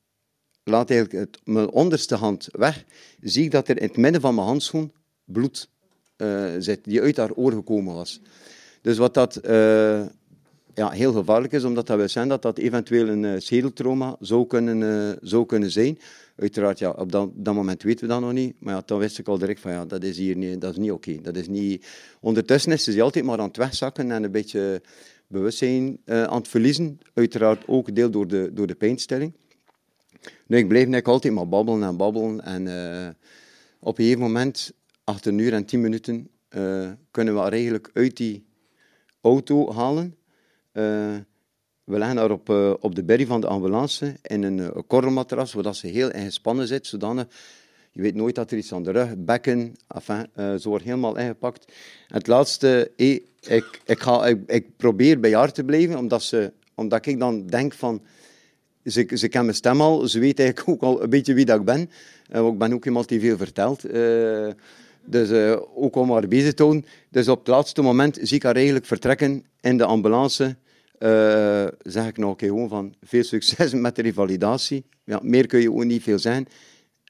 laat 0.64 0.90
eigenlijk 0.90 1.36
mijn 1.44 1.70
onderste 1.70 2.14
hand 2.14 2.48
weg, 2.50 2.84
zie 3.20 3.44
ik 3.44 3.50
dat 3.50 3.68
er 3.68 3.76
in 3.76 3.86
het 3.86 3.96
midden 3.96 4.20
van 4.20 4.34
mijn 4.34 4.46
handschoen 4.46 4.92
bloed 5.24 5.68
uh, 6.16 6.50
zit, 6.58 6.84
die 6.84 7.00
uit 7.00 7.16
haar 7.16 7.32
oor 7.32 7.52
gekomen 7.52 7.94
was. 7.94 8.20
Dus 8.80 8.98
wat 8.98 9.14
dat 9.14 9.40
uh, 9.44 9.50
ja, 10.74 10.90
heel 10.90 11.12
gevaarlijk 11.12 11.52
is, 11.52 11.64
omdat 11.64 11.86
dat 11.86 11.98
we 11.98 12.08
zijn 12.08 12.28
dat 12.28 12.42
dat 12.42 12.58
eventueel 12.58 13.08
een 13.08 13.22
uh, 13.22 13.34
schedeltrauma 13.38 14.16
zou 14.20 14.46
kunnen, 14.46 15.18
zou 15.22 15.46
kunnen 15.46 15.70
zijn. 15.70 15.98
Uiteraard, 16.36 16.78
ja, 16.78 16.90
op 16.90 17.12
dat, 17.12 17.30
dat, 17.34 17.54
moment 17.54 17.82
weten 17.82 18.06
we 18.06 18.12
dat 18.12 18.20
nog 18.20 18.32
niet. 18.32 18.54
Maar 18.58 18.74
ja, 18.74 18.82
dan 18.86 18.98
wist 18.98 19.18
ik 19.18 19.28
al 19.28 19.38
direct 19.38 19.60
van, 19.60 19.72
ja, 19.72 19.84
dat 19.84 20.02
is 20.02 20.18
hier 20.18 20.36
niet, 20.36 20.60
dat 20.60 20.70
is 20.70 20.78
niet 20.78 20.90
oké. 20.90 21.20
Dat 21.22 21.36
is 21.36 21.48
niet... 21.48 21.86
Ondertussen 22.20 22.72
is 22.72 22.84
ze 22.84 23.02
altijd 23.02 23.24
maar 23.24 23.38
aan 23.38 23.46
het 23.46 23.56
wegzakken 23.56 24.10
en 24.10 24.22
een 24.22 24.30
beetje 24.30 24.82
bewustzijn 25.26 25.98
aan 26.04 26.38
het 26.38 26.48
verliezen. 26.48 26.98
Uiteraard 27.14 27.62
ook 27.66 27.94
deel 27.94 28.10
door 28.10 28.26
de, 28.26 28.50
door 28.52 28.66
de 28.66 28.74
pijnstelling. 28.74 29.32
Nu, 30.46 30.56
ik 30.56 30.68
bleef 30.68 30.86
net 30.86 31.08
altijd 31.08 31.32
maar 31.32 31.48
babbelen 31.48 31.82
en 31.82 31.96
babbelen. 31.96 32.44
En 32.44 32.66
uh, 32.66 33.08
op 33.80 33.98
een 33.98 34.04
gegeven 34.04 34.24
moment, 34.24 34.72
achter 35.04 35.32
een 35.32 35.38
uur 35.38 35.52
en 35.52 35.64
tien 35.64 35.80
minuten, 35.80 36.28
uh, 36.50 36.90
kunnen 37.10 37.34
we 37.34 37.40
haar 37.40 37.52
eigenlijk 37.52 37.90
uit 37.92 38.16
die 38.16 38.46
auto 39.20 39.72
halen. 39.72 40.16
Uh, 40.72 41.16
we 41.84 41.98
leggen 41.98 42.16
haar 42.16 42.30
op, 42.30 42.48
op 42.80 42.94
de 42.94 43.04
berry 43.04 43.26
van 43.26 43.40
de 43.40 43.46
ambulance 43.46 44.16
in 44.22 44.42
een 44.42 44.86
korrelmatras, 44.86 45.50
zodat 45.50 45.76
ze 45.76 45.86
heel 45.86 46.10
ingespannen 46.10 46.66
zit, 46.66 46.86
zodanig 46.86 47.26
je 47.92 48.02
weet 48.02 48.14
nooit 48.14 48.34
dat 48.34 48.50
er 48.50 48.56
iets 48.56 48.72
aan 48.72 48.82
de 48.82 48.90
rug, 48.90 49.14
bekken, 49.16 49.74
enfin, 49.88 50.26
uh, 50.36 50.54
ze 50.54 50.68
wordt 50.68 50.84
helemaal 50.84 51.18
ingepakt. 51.18 51.64
En 52.08 52.16
het 52.16 52.26
laatste, 52.26 52.90
ik, 52.96 53.24
ik, 53.84 54.00
ga, 54.00 54.26
ik, 54.26 54.38
ik, 54.46 54.76
probeer 54.76 55.20
bij 55.20 55.34
haar 55.34 55.52
te 55.52 55.64
blijven, 55.64 55.98
omdat, 55.98 56.22
ze, 56.22 56.52
omdat 56.74 57.06
ik 57.06 57.18
dan 57.18 57.46
denk 57.46 57.72
van, 57.72 58.02
ze, 58.84 59.08
ze 59.14 59.28
mijn 59.32 59.54
stem 59.54 59.80
al, 59.80 60.08
ze 60.08 60.18
weet 60.18 60.38
eigenlijk 60.38 60.68
ook 60.68 60.82
al 60.82 61.02
een 61.02 61.10
beetje 61.10 61.34
wie 61.34 61.44
dat 61.44 61.58
ik 61.58 61.64
ben. 61.64 61.90
Uh, 62.32 62.46
ik 62.46 62.58
ben 62.58 62.72
ook 62.72 62.84
iemand 62.84 63.08
die 63.08 63.20
veel 63.20 63.36
vertelt. 63.36 63.86
Uh, 63.86 64.48
dus 65.04 65.30
uh, 65.30 65.56
ook 65.74 65.96
om 65.96 66.12
haar 66.12 66.28
bezig 66.28 66.54
te. 66.54 66.82
Dus 67.10 67.28
op 67.28 67.38
het 67.38 67.48
laatste 67.48 67.82
moment 67.82 68.18
zie 68.22 68.36
ik 68.36 68.42
haar 68.42 68.54
eigenlijk 68.54 68.86
vertrekken 68.86 69.44
in 69.60 69.76
de 69.76 69.84
ambulance. 69.84 70.56
zeg 71.82 72.06
ik 72.06 72.16
nog 72.16 72.40
een 72.40 72.48
gewoon 72.48 72.68
van 72.68 72.94
veel 73.02 73.22
succes 73.22 73.72
met 73.86 73.96
de 73.96 74.02
revalidatie. 74.02 74.84
Ja, 75.04 75.20
meer 75.22 75.46
kun 75.46 75.60
je 75.60 75.72
ook 75.72 75.84
niet 75.84 76.02
veel 76.02 76.18
zijn. 76.18 76.48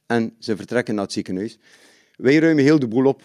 En 0.07 0.35
ze 0.38 0.57
vertrekken 0.57 0.95
naar 0.95 1.05
het 1.05 1.12
ziekenhuis. 1.12 1.59
Wij 2.17 2.38
ruimen 2.38 2.64
heel 2.64 2.79
de 2.79 2.88
boel 2.88 3.07
op, 3.07 3.23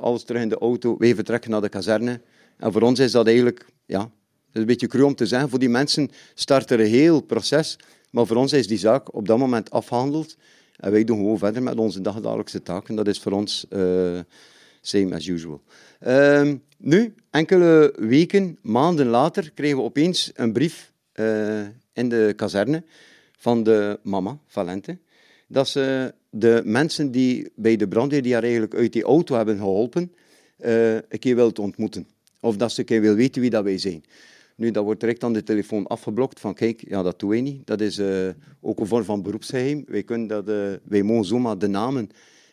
alles 0.00 0.24
terug 0.24 0.42
in 0.42 0.48
de 0.48 0.58
auto. 0.58 0.96
Wij 0.98 1.14
vertrekken 1.14 1.50
naar 1.50 1.60
de 1.60 1.68
kazerne. 1.68 2.20
En 2.56 2.72
voor 2.72 2.82
ons 2.82 2.98
is 2.98 3.12
dat 3.12 3.26
eigenlijk 3.26 3.66
ja, 3.86 4.10
is 4.52 4.60
een 4.60 4.66
beetje 4.66 4.86
cru 4.86 5.02
om 5.02 5.14
te 5.14 5.26
zeggen. 5.26 5.48
Voor 5.48 5.58
die 5.58 5.68
mensen 5.68 6.10
start 6.34 6.70
er 6.70 6.80
een 6.80 6.86
heel 6.86 7.20
proces. 7.20 7.78
Maar 8.10 8.26
voor 8.26 8.36
ons 8.36 8.52
is 8.52 8.66
die 8.66 8.78
zaak 8.78 9.14
op 9.14 9.26
dat 9.26 9.38
moment 9.38 9.70
afgehandeld. 9.70 10.36
En 10.76 10.90
wij 10.90 11.04
doen 11.04 11.16
gewoon 11.16 11.38
verder 11.38 11.62
met 11.62 11.78
onze 11.78 12.00
dagelijkse 12.00 12.62
taken. 12.62 12.94
Dat 12.94 13.06
is 13.06 13.20
voor 13.20 13.32
ons 13.32 13.66
uh, 13.70 14.20
same 14.80 15.14
as 15.14 15.26
usual. 15.26 15.60
Uh, 16.06 16.52
nu, 16.76 17.14
enkele 17.30 17.94
weken, 17.98 18.58
maanden 18.62 19.06
later, 19.06 19.50
kregen 19.54 19.76
we 19.76 19.82
opeens 19.82 20.30
een 20.34 20.52
brief 20.52 20.92
uh, 21.14 21.60
in 21.92 22.08
de 22.08 22.32
kazerne 22.36 22.82
van 23.36 23.62
de 23.62 23.98
mama, 24.02 24.38
Valente, 24.46 24.98
dat 25.46 25.68
ze 25.68 26.14
de 26.30 26.62
mensen 26.64 27.10
die 27.10 27.52
bij 27.54 27.76
de 27.76 27.88
brandweer 27.88 28.22
die 28.22 28.32
haar 28.32 28.42
eigenlijk 28.42 28.74
uit 28.74 28.92
die 28.92 29.02
auto 29.02 29.36
hebben 29.36 29.56
geholpen, 29.56 30.12
uh, 30.58 30.94
een 30.94 31.18
keer 31.18 31.36
wilt 31.36 31.58
ontmoeten. 31.58 32.08
Of 32.40 32.56
dat 32.56 32.72
ze 32.72 32.80
een 32.80 32.86
keer 32.86 33.00
wil 33.00 33.14
weten 33.14 33.40
wie 33.40 33.50
dat 33.50 33.64
wij 33.64 33.78
zijn. 33.78 34.04
Nu, 34.60 34.70
dat 34.70 34.84
wordt 34.84 35.00
direct 35.00 35.24
aan 35.24 35.32
de 35.32 35.42
telefoon 35.42 35.86
afgeblokt 35.86 36.40
van 36.40 36.54
kijk, 36.54 36.84
ja, 36.88 37.02
dat 37.02 37.18
doen 37.18 37.30
wij 37.30 37.40
niet. 37.40 37.66
Dat 37.66 37.80
is 37.80 37.98
uh, 37.98 38.28
ook 38.60 38.80
een 38.80 38.86
vorm 38.86 39.04
van 39.04 39.22
beroepsgeheim. 39.22 39.84
Wij, 39.86 40.02
kunnen 40.02 40.26
dat, 40.26 40.48
uh, 40.48 40.72
wij 40.84 41.02
mogen 41.02 41.24
zomaar 41.24 41.58
de 41.58 41.66
namen 41.66 42.08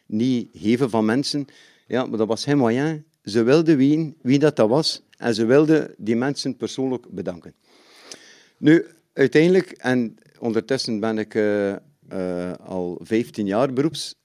niet 0.06 0.50
geven 0.54 0.90
van 0.90 1.06
mensen. 1.06 1.46
Ja, 1.88 2.06
maar 2.06 2.18
dat 2.18 2.28
was 2.28 2.44
geen 2.44 2.58
moyen. 2.58 3.06
Ze 3.24 3.44
wilden 3.44 3.78
weten 3.78 4.16
wie 4.22 4.40
dat, 4.40 4.56
dat 4.56 4.70
was 4.70 5.04
en 5.18 5.36
ze 5.36 5.46
wilden 5.46 5.94
die 5.98 6.16
mensen 6.16 6.56
persoonlijk 6.56 7.06
bedanken. 7.10 7.54
Nu, 8.58 8.86
uiteindelijk, 9.14 9.72
en 9.72 10.16
ondertussen 10.40 11.00
ben 11.00 11.18
ik 11.18 11.34
uh, 11.34 11.76
al 12.66 13.00
15 13.04 13.46
jaar 13.46 13.74
beroeps, 13.74 14.16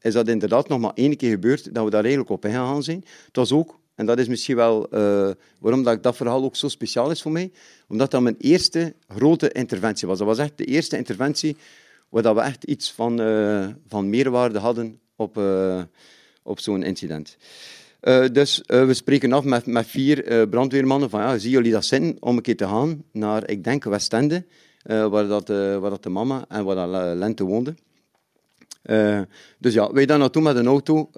is 0.00 0.12
dat 0.12 0.28
inderdaad 0.28 0.68
nog 0.68 0.80
maar 0.80 0.94
één 0.94 1.16
keer 1.16 1.30
gebeurd 1.30 1.74
dat 1.74 1.84
we 1.84 1.90
daar 1.90 2.02
eigenlijk 2.02 2.30
op 2.30 2.44
ingegaan 2.44 2.82
zijn. 2.82 3.04
Het 3.26 3.36
was 3.36 3.52
ook 3.52 3.80
en 4.02 4.08
dat 4.08 4.18
is 4.18 4.28
misschien 4.28 4.56
wel 4.56 4.86
uh, 4.94 5.30
waarom 5.58 5.82
dat, 5.82 6.02
dat 6.02 6.16
verhaal 6.16 6.44
ook 6.44 6.56
zo 6.56 6.68
speciaal 6.68 7.10
is 7.10 7.22
voor 7.22 7.32
mij. 7.32 7.50
Omdat 7.88 8.10
dat 8.10 8.20
mijn 8.20 8.36
eerste 8.38 8.94
grote 9.08 9.52
interventie 9.52 10.08
was. 10.08 10.18
Dat 10.18 10.26
was 10.26 10.38
echt 10.38 10.58
de 10.58 10.64
eerste 10.64 10.96
interventie 10.96 11.56
waar 12.08 12.34
we 12.34 12.40
echt 12.40 12.64
iets 12.64 12.92
van, 12.92 13.20
uh, 13.20 13.68
van 13.88 14.10
meerwaarde 14.10 14.58
hadden 14.58 15.00
op, 15.16 15.38
uh, 15.38 15.82
op 16.42 16.60
zo'n 16.60 16.82
incident. 16.82 17.36
dus 18.32 18.62
we 18.66 18.94
spreken 18.94 19.32
af 19.32 19.44
met, 19.44 19.66
met 19.66 19.86
vier 19.86 20.48
brandweermannen 20.48 21.10
van 21.10 21.20
ja, 21.20 21.38
zien 21.38 21.50
jullie 21.50 21.72
dat 21.72 21.84
zin 21.84 22.16
om 22.20 22.36
een 22.36 22.42
keer 22.42 22.56
te 22.56 22.66
gaan 22.66 23.04
naar, 23.12 23.50
ik 23.50 23.64
denk, 23.64 23.84
Westende, 23.84 24.44
waar, 24.82 25.26
dat, 25.26 25.48
waar 25.48 25.90
dat 25.90 26.02
de 26.02 26.08
mama 26.08 26.44
en 26.48 26.64
waar 26.64 26.76
dat 26.76 27.16
Lente 27.16 27.44
woonde. 27.44 27.74
dus 29.58 29.74
ja, 29.74 29.92
wij 29.92 30.06
daar 30.06 30.18
naartoe 30.18 30.42
met 30.42 30.56
een 30.56 30.66
auto. 30.66 31.10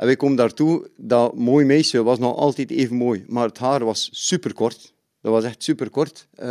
En 0.00 0.06
wij 0.06 0.16
komen 0.16 0.36
daartoe, 0.36 0.88
dat 0.96 1.34
mooi 1.34 1.64
meisje 1.64 2.02
was 2.02 2.18
nog 2.18 2.36
altijd 2.36 2.70
even 2.70 2.96
mooi, 2.96 3.24
maar 3.26 3.46
het 3.46 3.58
haar 3.58 3.84
was 3.84 4.08
superkort. 4.12 4.92
Dat 5.20 5.32
was 5.32 5.44
echt 5.44 5.62
superkort. 5.62 6.26
Uh, 6.38 6.46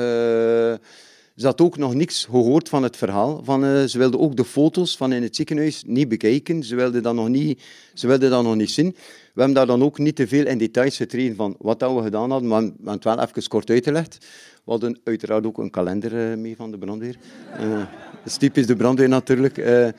ze 1.36 1.46
had 1.46 1.62
ook 1.62 1.78
nog 1.78 1.94
niks 1.94 2.26
gehoord 2.26 2.70
van 2.70 2.84
het 2.84 2.98
verhaal. 2.98 3.42
Van, 3.44 3.66
uh, 3.66 3.84
ze 3.84 3.98
wilde 3.98 4.18
ook 4.18 4.36
de 4.36 4.46
foto's 4.46 4.98
van 4.98 5.12
in 5.12 5.24
het 5.24 5.36
ziekenhuis 5.36 5.84
niet 5.86 6.08
bekijken. 6.08 6.64
Ze 6.64 6.76
wilde 6.76 7.02
dat 7.02 7.14
nog 7.14 7.30
niet, 7.30 7.62
ze 7.94 8.08
wilde 8.08 8.30
dat 8.30 8.44
nog 8.44 8.56
niet 8.56 8.72
zien. 8.72 8.90
We 9.34 9.42
hebben 9.42 9.54
daar 9.54 9.66
dan 9.66 9.84
ook 9.84 9.98
niet 9.98 10.16
te 10.16 10.28
veel 10.28 10.46
in 10.46 10.58
details 10.58 10.98
getreden 10.98 11.36
van 11.36 11.56
wat 11.60 11.80
dat 11.80 11.96
we 11.96 12.02
gedaan 12.02 12.32
hadden, 12.32 12.50
maar 12.50 12.62
we 12.62 12.68
hebben 12.76 12.94
het 12.94 13.04
wel 13.04 13.20
even 13.20 13.48
kort 13.48 13.70
uitgelegd. 13.70 14.18
We 14.66 14.72
hadden 14.72 15.00
uiteraard 15.04 15.46
ook 15.46 15.58
een 15.58 15.70
kalender 15.70 16.32
uh, 16.32 16.38
mee 16.38 16.56
van 16.56 16.72
de 16.72 16.78
brandweer. 16.78 17.16
dat 17.60 17.88
is 18.26 18.38
typisch 18.38 18.68
de 18.68 18.76
brandweer 18.76 19.10
natuurlijk. 19.10 19.58
en 19.58 19.94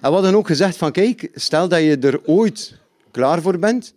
we 0.00 0.08
hadden 0.08 0.34
ook 0.34 0.46
gezegd 0.46 0.76
van 0.76 0.92
kijk, 0.92 1.30
stel 1.34 1.68
dat 1.68 1.80
je 1.80 1.98
er 1.98 2.20
ooit 2.24 2.84
klaar 3.16 3.42
voor 3.42 3.58
bent, 3.58 3.94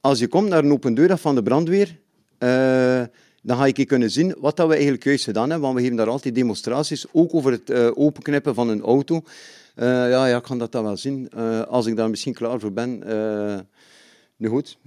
als 0.00 0.18
je 0.18 0.28
komt 0.28 0.48
naar 0.48 0.64
een 0.64 0.72
open 0.72 0.94
deurdag 0.94 1.20
van 1.20 1.34
de 1.34 1.42
brandweer, 1.42 1.98
uh, 2.38 3.02
dan 3.42 3.56
ga 3.56 3.66
ik 3.66 3.86
kunnen 3.86 4.10
zien 4.10 4.34
wat 4.38 4.56
dat 4.56 4.66
we 4.66 4.72
eigenlijk 4.72 5.04
juist 5.04 5.24
gedaan 5.24 5.50
hebben. 5.50 5.60
Want 5.60 5.74
we 5.74 5.80
geven 5.82 5.96
daar 5.96 6.08
altijd 6.08 6.34
demonstraties, 6.34 7.06
ook 7.12 7.34
over 7.34 7.52
het 7.52 7.70
uh, 7.70 7.90
openknippen 7.94 8.54
van 8.54 8.68
een 8.68 8.82
auto. 8.82 9.14
Uh, 9.14 9.84
ja, 9.84 10.26
ja, 10.26 10.36
ik 10.36 10.42
kan 10.42 10.58
dat 10.58 10.72
dan 10.72 10.84
wel 10.84 10.96
zien. 10.96 11.30
Als 11.68 11.86
ik 11.86 11.96
daar 11.96 12.10
misschien 12.10 12.34
klaar 12.34 12.60
voor 12.60 12.72
ben. 12.72 13.02
nu 14.36 14.48
goed, 14.48 14.78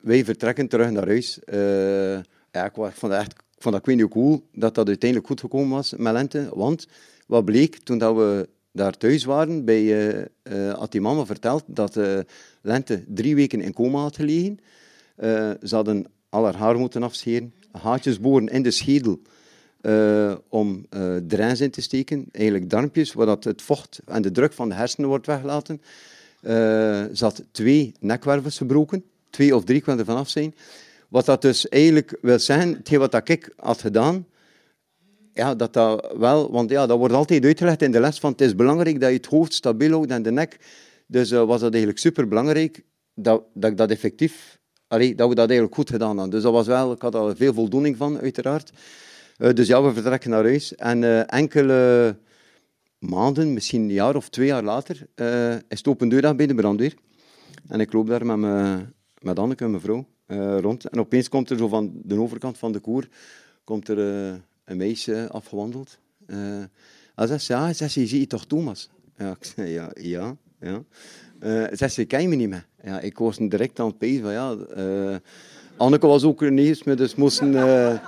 wij 0.00 0.24
vertrekken 0.24 0.68
terug 0.68 0.90
naar 0.90 1.06
huis. 1.06 1.38
ja, 2.50 2.64
ik, 2.64 2.72
vond 2.74 3.12
dat 3.12 3.20
echt 3.20 3.32
ik 3.32 3.62
vond 3.62 3.74
ik 3.74 3.84
weet 3.84 4.08
cool 4.08 4.42
dat 4.52 4.74
dat 4.74 4.86
uiteindelijk 4.86 5.28
goed 5.30 5.40
gekomen 5.40 5.76
was 5.76 5.94
met 5.96 6.12
Lente. 6.12 6.48
Want 6.52 6.86
wat 7.26 7.44
bleek 7.44 7.78
toen 7.78 7.98
dat 7.98 8.16
we 8.16 8.48
daar 8.74 8.96
thuis 8.96 9.24
waren, 9.24 9.64
bij, 9.64 9.82
uh, 10.42 10.72
had 10.72 10.92
die 10.92 11.00
mama 11.00 11.26
verteld 11.26 11.64
dat 11.66 11.98
Lente 12.60 13.04
drie 13.08 13.34
weken 13.34 13.60
in 13.60 13.72
coma 13.72 14.00
had 14.00 14.16
gelegen. 14.16 14.58
ze 15.62 15.74
hadden 15.74 16.06
al 16.28 16.44
haar 16.44 16.56
haar 16.56 16.78
moeten 16.78 17.02
afscheren, 17.02 17.54
haatjes 17.70 18.20
boren 18.20 18.48
in 18.48 18.62
de 18.62 18.70
schedel 18.70 19.20
om 20.48 20.86
uh, 20.90 21.60
in 21.60 21.70
te 21.70 21.80
steken, 21.80 22.26
eigenlijk 22.32 22.70
darmpjes, 22.70 23.12
waar 23.12 23.36
het 23.40 23.62
vocht 23.62 24.00
en 24.06 24.22
de 24.22 24.30
druk 24.30 24.52
van 24.52 24.68
de 24.68 24.74
hersenen 24.74 25.08
wordt 25.08 25.26
weggelaten. 25.26 25.80
Uh, 26.42 27.04
zat 27.12 27.44
twee 27.50 27.94
nekwervels 28.00 28.56
gebroken, 28.56 29.04
twee 29.30 29.56
of 29.56 29.64
drie 29.64 29.80
kan 29.80 29.98
er 29.98 30.04
vanaf 30.04 30.28
zijn. 30.28 30.54
Wat 31.08 31.24
dat 31.24 31.42
dus 31.42 31.68
eigenlijk 31.68 32.18
wil 32.20 32.38
zeggen, 32.38 32.72
hetgeen 32.72 32.98
wat 32.98 33.12
dat 33.12 33.28
ik 33.28 33.52
had 33.56 33.80
gedaan, 33.80 34.26
ja, 35.34 35.54
dat 35.54 35.72
dat 35.72 36.14
wel, 36.16 36.50
want 36.50 36.70
ja, 36.70 36.86
dat 36.86 36.98
wordt 36.98 37.14
altijd 37.14 37.44
uitgelegd 37.44 37.82
in 37.82 37.92
de 37.92 38.00
les 38.00 38.18
van 38.18 38.30
het 38.30 38.40
is 38.40 38.54
belangrijk 38.54 39.00
dat 39.00 39.10
je 39.10 39.16
het 39.16 39.26
hoofd 39.26 39.54
stabiel 39.54 39.90
houdt 39.90 40.10
en 40.10 40.22
de 40.22 40.32
nek. 40.32 40.58
Dus 41.06 41.30
was 41.30 41.60
dat 41.60 41.70
eigenlijk 41.70 41.98
super 41.98 42.28
belangrijk 42.28 42.84
dat, 43.14 43.42
dat 43.54 43.70
ik 43.70 43.76
dat 43.76 43.90
effectief 43.90 44.58
allee, 44.88 45.14
dat 45.14 45.28
we 45.28 45.34
dat 45.34 45.48
eigenlijk 45.48 45.74
goed 45.74 45.90
gedaan 45.90 46.16
hadden. 46.16 46.30
Dus 46.30 46.42
dat 46.42 46.52
was 46.52 46.66
wel, 46.66 46.92
ik 46.92 47.02
had 47.02 47.14
er 47.14 47.36
veel 47.36 47.54
voldoening 47.54 47.96
van, 47.96 48.18
uiteraard. 48.18 48.72
Uh, 49.38 49.52
dus 49.52 49.66
ja, 49.66 49.82
we 49.82 49.92
vertrekken 49.92 50.30
naar 50.30 50.44
huis. 50.44 50.74
En 50.74 51.02
uh, 51.02 51.32
enkele 51.32 52.18
maanden, 52.98 53.52
misschien 53.52 53.82
een 53.82 53.92
jaar 53.92 54.16
of 54.16 54.28
twee 54.28 54.46
jaar 54.46 54.62
later, 54.62 55.06
is 55.68 55.78
het 55.78 55.88
open 55.88 56.08
bij 56.36 56.46
de 56.46 56.54
brandweer. 56.54 56.94
En 57.68 57.80
ik 57.80 57.92
loop 57.92 58.06
daar 58.06 58.26
met, 58.26 58.36
me, 58.36 58.84
met 59.18 59.38
Anneke, 59.38 59.68
mijn 59.68 59.82
vrouw, 59.82 60.06
rond. 60.60 60.88
En 60.88 60.98
opeens 60.98 61.28
komt 61.28 61.50
er 61.50 61.58
zo 61.58 61.68
van 61.68 61.92
de 62.02 62.20
overkant 62.20 62.58
van 62.58 62.72
de 62.72 62.80
koer 62.80 63.08
komt 63.64 63.88
er, 63.88 63.98
een 64.64 64.76
meisje 64.76 65.28
afgewandeld. 65.30 65.98
en 67.14 67.28
zegt 67.28 67.46
ja, 67.46 67.72
zegt 67.72 67.92
je 67.92 68.06
ziet 68.06 68.28
toch 68.28 68.46
Thomas? 68.46 68.90
Ja, 69.16 69.30
ik 69.30 69.44
zei, 69.44 69.70
ja, 69.70 69.90
ja, 69.94 70.36
ja. 70.60 70.82
Uh, 71.40 71.88
ze, 71.88 72.04
ken 72.04 72.22
je 72.22 72.28
me 72.28 72.34
niet 72.34 72.48
meer? 72.48 72.66
Ja, 72.82 73.00
ik 73.00 73.18
was 73.18 73.36
direct 73.36 73.80
aan 73.80 73.86
het 73.86 73.98
pezen 73.98 74.22
van 74.22 74.32
ja... 74.32 74.56
Uh, 74.76 75.16
Anneke 75.76 76.06
was 76.06 76.24
ook 76.24 76.42
er 76.42 76.52
niet, 76.52 76.84
maar 76.84 76.96
dus 76.96 77.14
moesten... 77.14 77.52
Uh, 77.52 77.98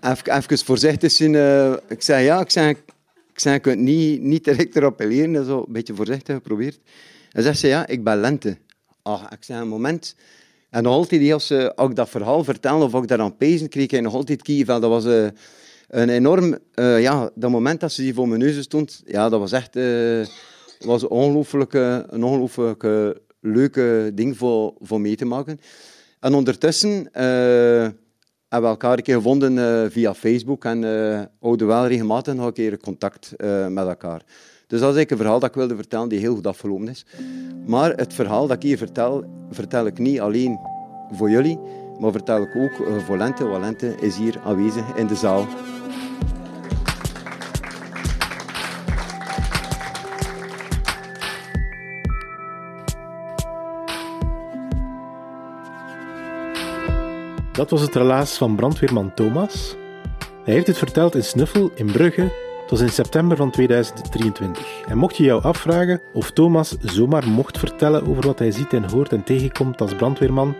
even, 0.00 0.36
even 0.36 0.58
voorzichtig 0.58 1.12
zijn. 1.12 1.32
Uh, 1.32 1.72
ik 1.88 2.02
zei 2.02 2.24
ja, 2.24 2.40
ik 2.40 2.50
zei, 2.50 2.70
ik 3.32 3.38
zei, 3.40 3.54
ik 3.54 3.62
kan 3.62 3.84
niet, 3.84 4.22
niet 4.22 4.44
direct 4.44 4.76
erop 4.76 4.90
appelleren. 4.90 5.44
Zo 5.44 5.64
een 5.66 5.72
beetje 5.72 5.94
voorzichtig 5.94 6.34
geprobeerd. 6.34 6.80
En 7.32 7.42
zegt 7.42 7.58
ze 7.58 7.66
ja, 7.66 7.86
ik 7.86 8.04
ben 8.04 8.20
Lente. 8.20 8.58
Ach, 9.02 9.30
ik 9.30 9.44
zei 9.44 9.60
een 9.60 9.68
moment... 9.68 10.14
En 10.70 10.86
altijd, 10.86 11.32
als, 11.32 11.52
als 11.74 11.90
ik 11.90 11.96
dat 11.96 12.08
verhaal 12.08 12.44
vertel 12.44 12.82
of 12.82 12.94
als 12.94 13.02
ik 13.02 13.08
daar 13.08 13.20
aan 13.20 13.36
pezen 13.36 13.68
kreeg, 13.68 13.90
ik 13.90 14.00
nog 14.00 14.14
altijd 14.14 14.42
kievel. 14.42 14.80
Dat 14.80 14.90
was 14.90 15.32
een 15.88 16.08
enorm... 16.08 16.58
ja, 16.74 17.30
dat 17.34 17.50
moment 17.50 17.80
dat 17.80 17.92
ze 17.92 18.02
die 18.02 18.14
voor 18.14 18.28
mijn 18.28 18.40
neus 18.40 18.62
stond, 18.62 19.02
ja, 19.06 19.28
dat 19.28 19.40
was 19.40 19.52
echt 19.52 19.74
was 20.78 21.02
een 21.02 21.08
ongelooflijke, 21.08 22.06
een 22.08 22.24
ongelooflijke 22.24 23.20
leuke 23.40 24.10
ding 24.14 24.36
voor, 24.36 24.74
voor 24.80 25.00
mee 25.00 25.16
te 25.16 25.24
maken. 25.24 25.60
En 26.20 26.34
ondertussen 26.34 26.90
uh, 26.90 27.02
hebben 27.12 27.98
we 28.48 28.66
elkaar 28.66 28.96
een 28.96 29.02
keer 29.02 29.14
gevonden 29.14 29.56
uh, 29.56 29.90
via 29.90 30.14
Facebook 30.14 30.64
en 30.64 30.82
uh, 30.82 31.20
houden 31.40 31.66
wel 31.66 31.86
regelmatig 31.86 32.34
nog 32.34 32.46
een 32.46 32.52
keer 32.52 32.78
contact 32.78 33.32
met 33.68 33.86
elkaar. 33.86 34.22
Dus 34.68 34.80
dat 34.80 34.88
is 34.90 34.96
eigenlijk 34.96 35.10
een 35.10 35.16
verhaal 35.16 35.40
dat 35.40 35.48
ik 35.48 35.54
wilde 35.54 35.76
vertellen 35.76 36.08
die 36.08 36.18
heel 36.18 36.34
goed 36.34 36.46
afgelopen 36.46 36.88
is. 36.88 37.06
Maar 37.66 37.90
het 37.90 38.14
verhaal 38.14 38.46
dat 38.46 38.56
ik 38.56 38.62
hier 38.62 38.78
vertel, 38.78 39.24
vertel 39.50 39.86
ik 39.86 39.98
niet 39.98 40.20
alleen 40.20 40.58
voor 41.10 41.30
jullie, 41.30 41.58
maar 42.00 42.12
vertel 42.12 42.42
ik 42.42 42.56
ook 42.56 43.02
voor 43.04 43.16
Lente, 43.16 43.46
want 43.46 43.64
Lente 43.64 43.94
is 44.00 44.16
hier 44.16 44.40
aanwezig 44.44 44.96
in 44.96 45.06
de 45.06 45.14
zaal. 45.14 45.46
Dat 57.52 57.70
was 57.70 57.80
het 57.80 57.94
relaas 57.94 58.36
van 58.36 58.56
brandweerman 58.56 59.14
Thomas. 59.14 59.76
Hij 60.44 60.54
heeft 60.54 60.66
het 60.66 60.78
verteld 60.78 61.14
in 61.14 61.24
Snuffel 61.24 61.70
in 61.74 61.86
Brugge. 61.86 62.47
Was 62.68 62.80
in 62.80 62.88
september 62.88 63.36
van 63.36 63.50
2023. 63.50 64.82
En 64.88 64.98
mocht 64.98 65.16
je 65.16 65.24
jou 65.24 65.42
afvragen 65.42 66.00
of 66.12 66.30
Thomas 66.30 66.76
zomaar 66.80 67.28
mocht 67.28 67.58
vertellen 67.58 68.06
over 68.06 68.26
wat 68.26 68.38
hij 68.38 68.50
ziet 68.50 68.72
en 68.72 68.90
hoort 68.90 69.12
en 69.12 69.24
tegenkomt 69.24 69.80
als 69.80 69.94
brandweerman, 69.94 70.54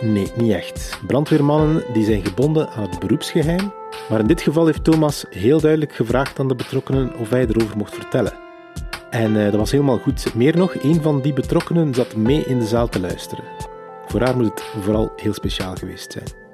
Nee, 0.00 0.32
niet 0.36 0.52
echt. 0.52 1.00
Brandweermannen 1.06 1.84
die 1.92 2.04
zijn 2.04 2.24
gebonden 2.24 2.68
aan 2.68 2.82
het 2.82 2.98
beroepsgeheim, 2.98 3.72
maar 4.08 4.20
in 4.20 4.26
dit 4.26 4.42
geval 4.42 4.66
heeft 4.66 4.84
Thomas 4.84 5.24
heel 5.30 5.60
duidelijk 5.60 5.92
gevraagd 5.92 6.38
aan 6.38 6.48
de 6.48 6.54
betrokkenen 6.54 7.16
of 7.16 7.30
hij 7.30 7.46
erover 7.46 7.76
mocht 7.76 7.94
vertellen. 7.94 8.32
En 9.10 9.34
uh, 9.34 9.44
dat 9.44 9.54
was 9.54 9.70
helemaal 9.70 9.98
goed. 9.98 10.34
Meer 10.34 10.56
nog, 10.56 10.82
een 10.82 11.02
van 11.02 11.20
die 11.20 11.32
betrokkenen 11.32 11.94
zat 11.94 12.16
mee 12.16 12.44
in 12.46 12.58
de 12.58 12.66
zaal 12.66 12.88
te 12.88 13.00
luisteren. 13.00 13.44
Voor 14.06 14.20
haar 14.20 14.36
moet 14.36 14.50
het 14.50 14.62
vooral 14.82 15.12
heel 15.16 15.34
speciaal 15.34 15.74
geweest 15.74 16.12
zijn. 16.12 16.47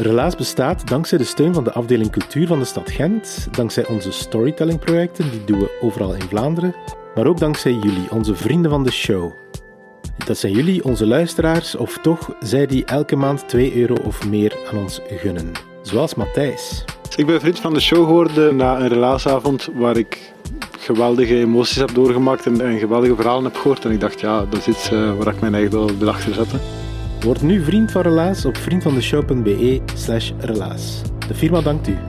Relaas 0.00 0.36
bestaat 0.36 0.88
dankzij 0.88 1.18
de 1.18 1.24
steun 1.24 1.54
van 1.54 1.64
de 1.64 1.72
afdeling 1.72 2.10
cultuur 2.10 2.46
van 2.46 2.58
de 2.58 2.64
stad 2.64 2.90
Gent, 2.90 3.48
dankzij 3.50 3.86
onze 3.86 4.12
storytelling-projecten, 4.12 5.30
die 5.30 5.44
doen 5.44 5.58
we 5.58 5.78
overal 5.80 6.14
in 6.14 6.28
Vlaanderen, 6.28 6.74
maar 7.14 7.26
ook 7.26 7.38
dankzij 7.38 7.72
jullie, 7.72 8.10
onze 8.10 8.34
vrienden 8.34 8.70
van 8.70 8.84
de 8.84 8.90
show. 8.90 9.32
Dat 10.26 10.38
zijn 10.38 10.52
jullie, 10.52 10.84
onze 10.84 11.06
luisteraars, 11.06 11.76
of 11.76 11.98
toch 12.02 12.36
zij 12.40 12.66
die 12.66 12.84
elke 12.84 13.16
maand 13.16 13.48
2 13.48 13.76
euro 13.76 13.94
of 13.94 14.28
meer 14.28 14.56
aan 14.70 14.78
ons 14.78 15.00
gunnen. 15.08 15.52
Zoals 15.82 16.14
Matthijs. 16.14 16.84
Ik 17.16 17.26
ben 17.26 17.40
vriend 17.40 17.60
van 17.60 17.74
de 17.74 17.80
show 17.80 18.04
geworden 18.04 18.56
na 18.56 18.80
een 18.80 18.88
relaasavond 18.88 19.68
waar 19.74 19.96
ik 19.96 20.32
geweldige 20.78 21.36
emoties 21.36 21.76
heb 21.76 21.94
doorgemaakt 21.94 22.46
en, 22.46 22.60
en, 22.60 22.78
geweldige 22.78 23.14
verhalen 23.14 23.44
heb 23.44 23.56
gehoord. 23.56 23.84
En 23.84 23.90
ik 23.90 24.00
dacht, 24.00 24.20
ja, 24.20 24.44
dat 24.44 24.58
is 24.58 24.68
iets 24.68 24.92
uh, 24.92 25.14
waar 25.14 25.34
ik 25.34 25.40
mijn 25.40 25.54
eigen 25.54 25.98
wil 25.98 26.08
achter 26.08 26.34
zetten. 26.34 26.60
Word 27.20 27.42
nu 27.42 27.62
vriend 27.64 27.90
van 27.90 28.02
Relaas 28.02 28.44
op 28.44 28.56
vriendvandeshow.be 28.56 29.80
slash 29.94 30.32
relaas. 30.40 31.02
De 31.28 31.34
firma 31.34 31.60
dankt 31.60 31.88
u. 31.88 32.07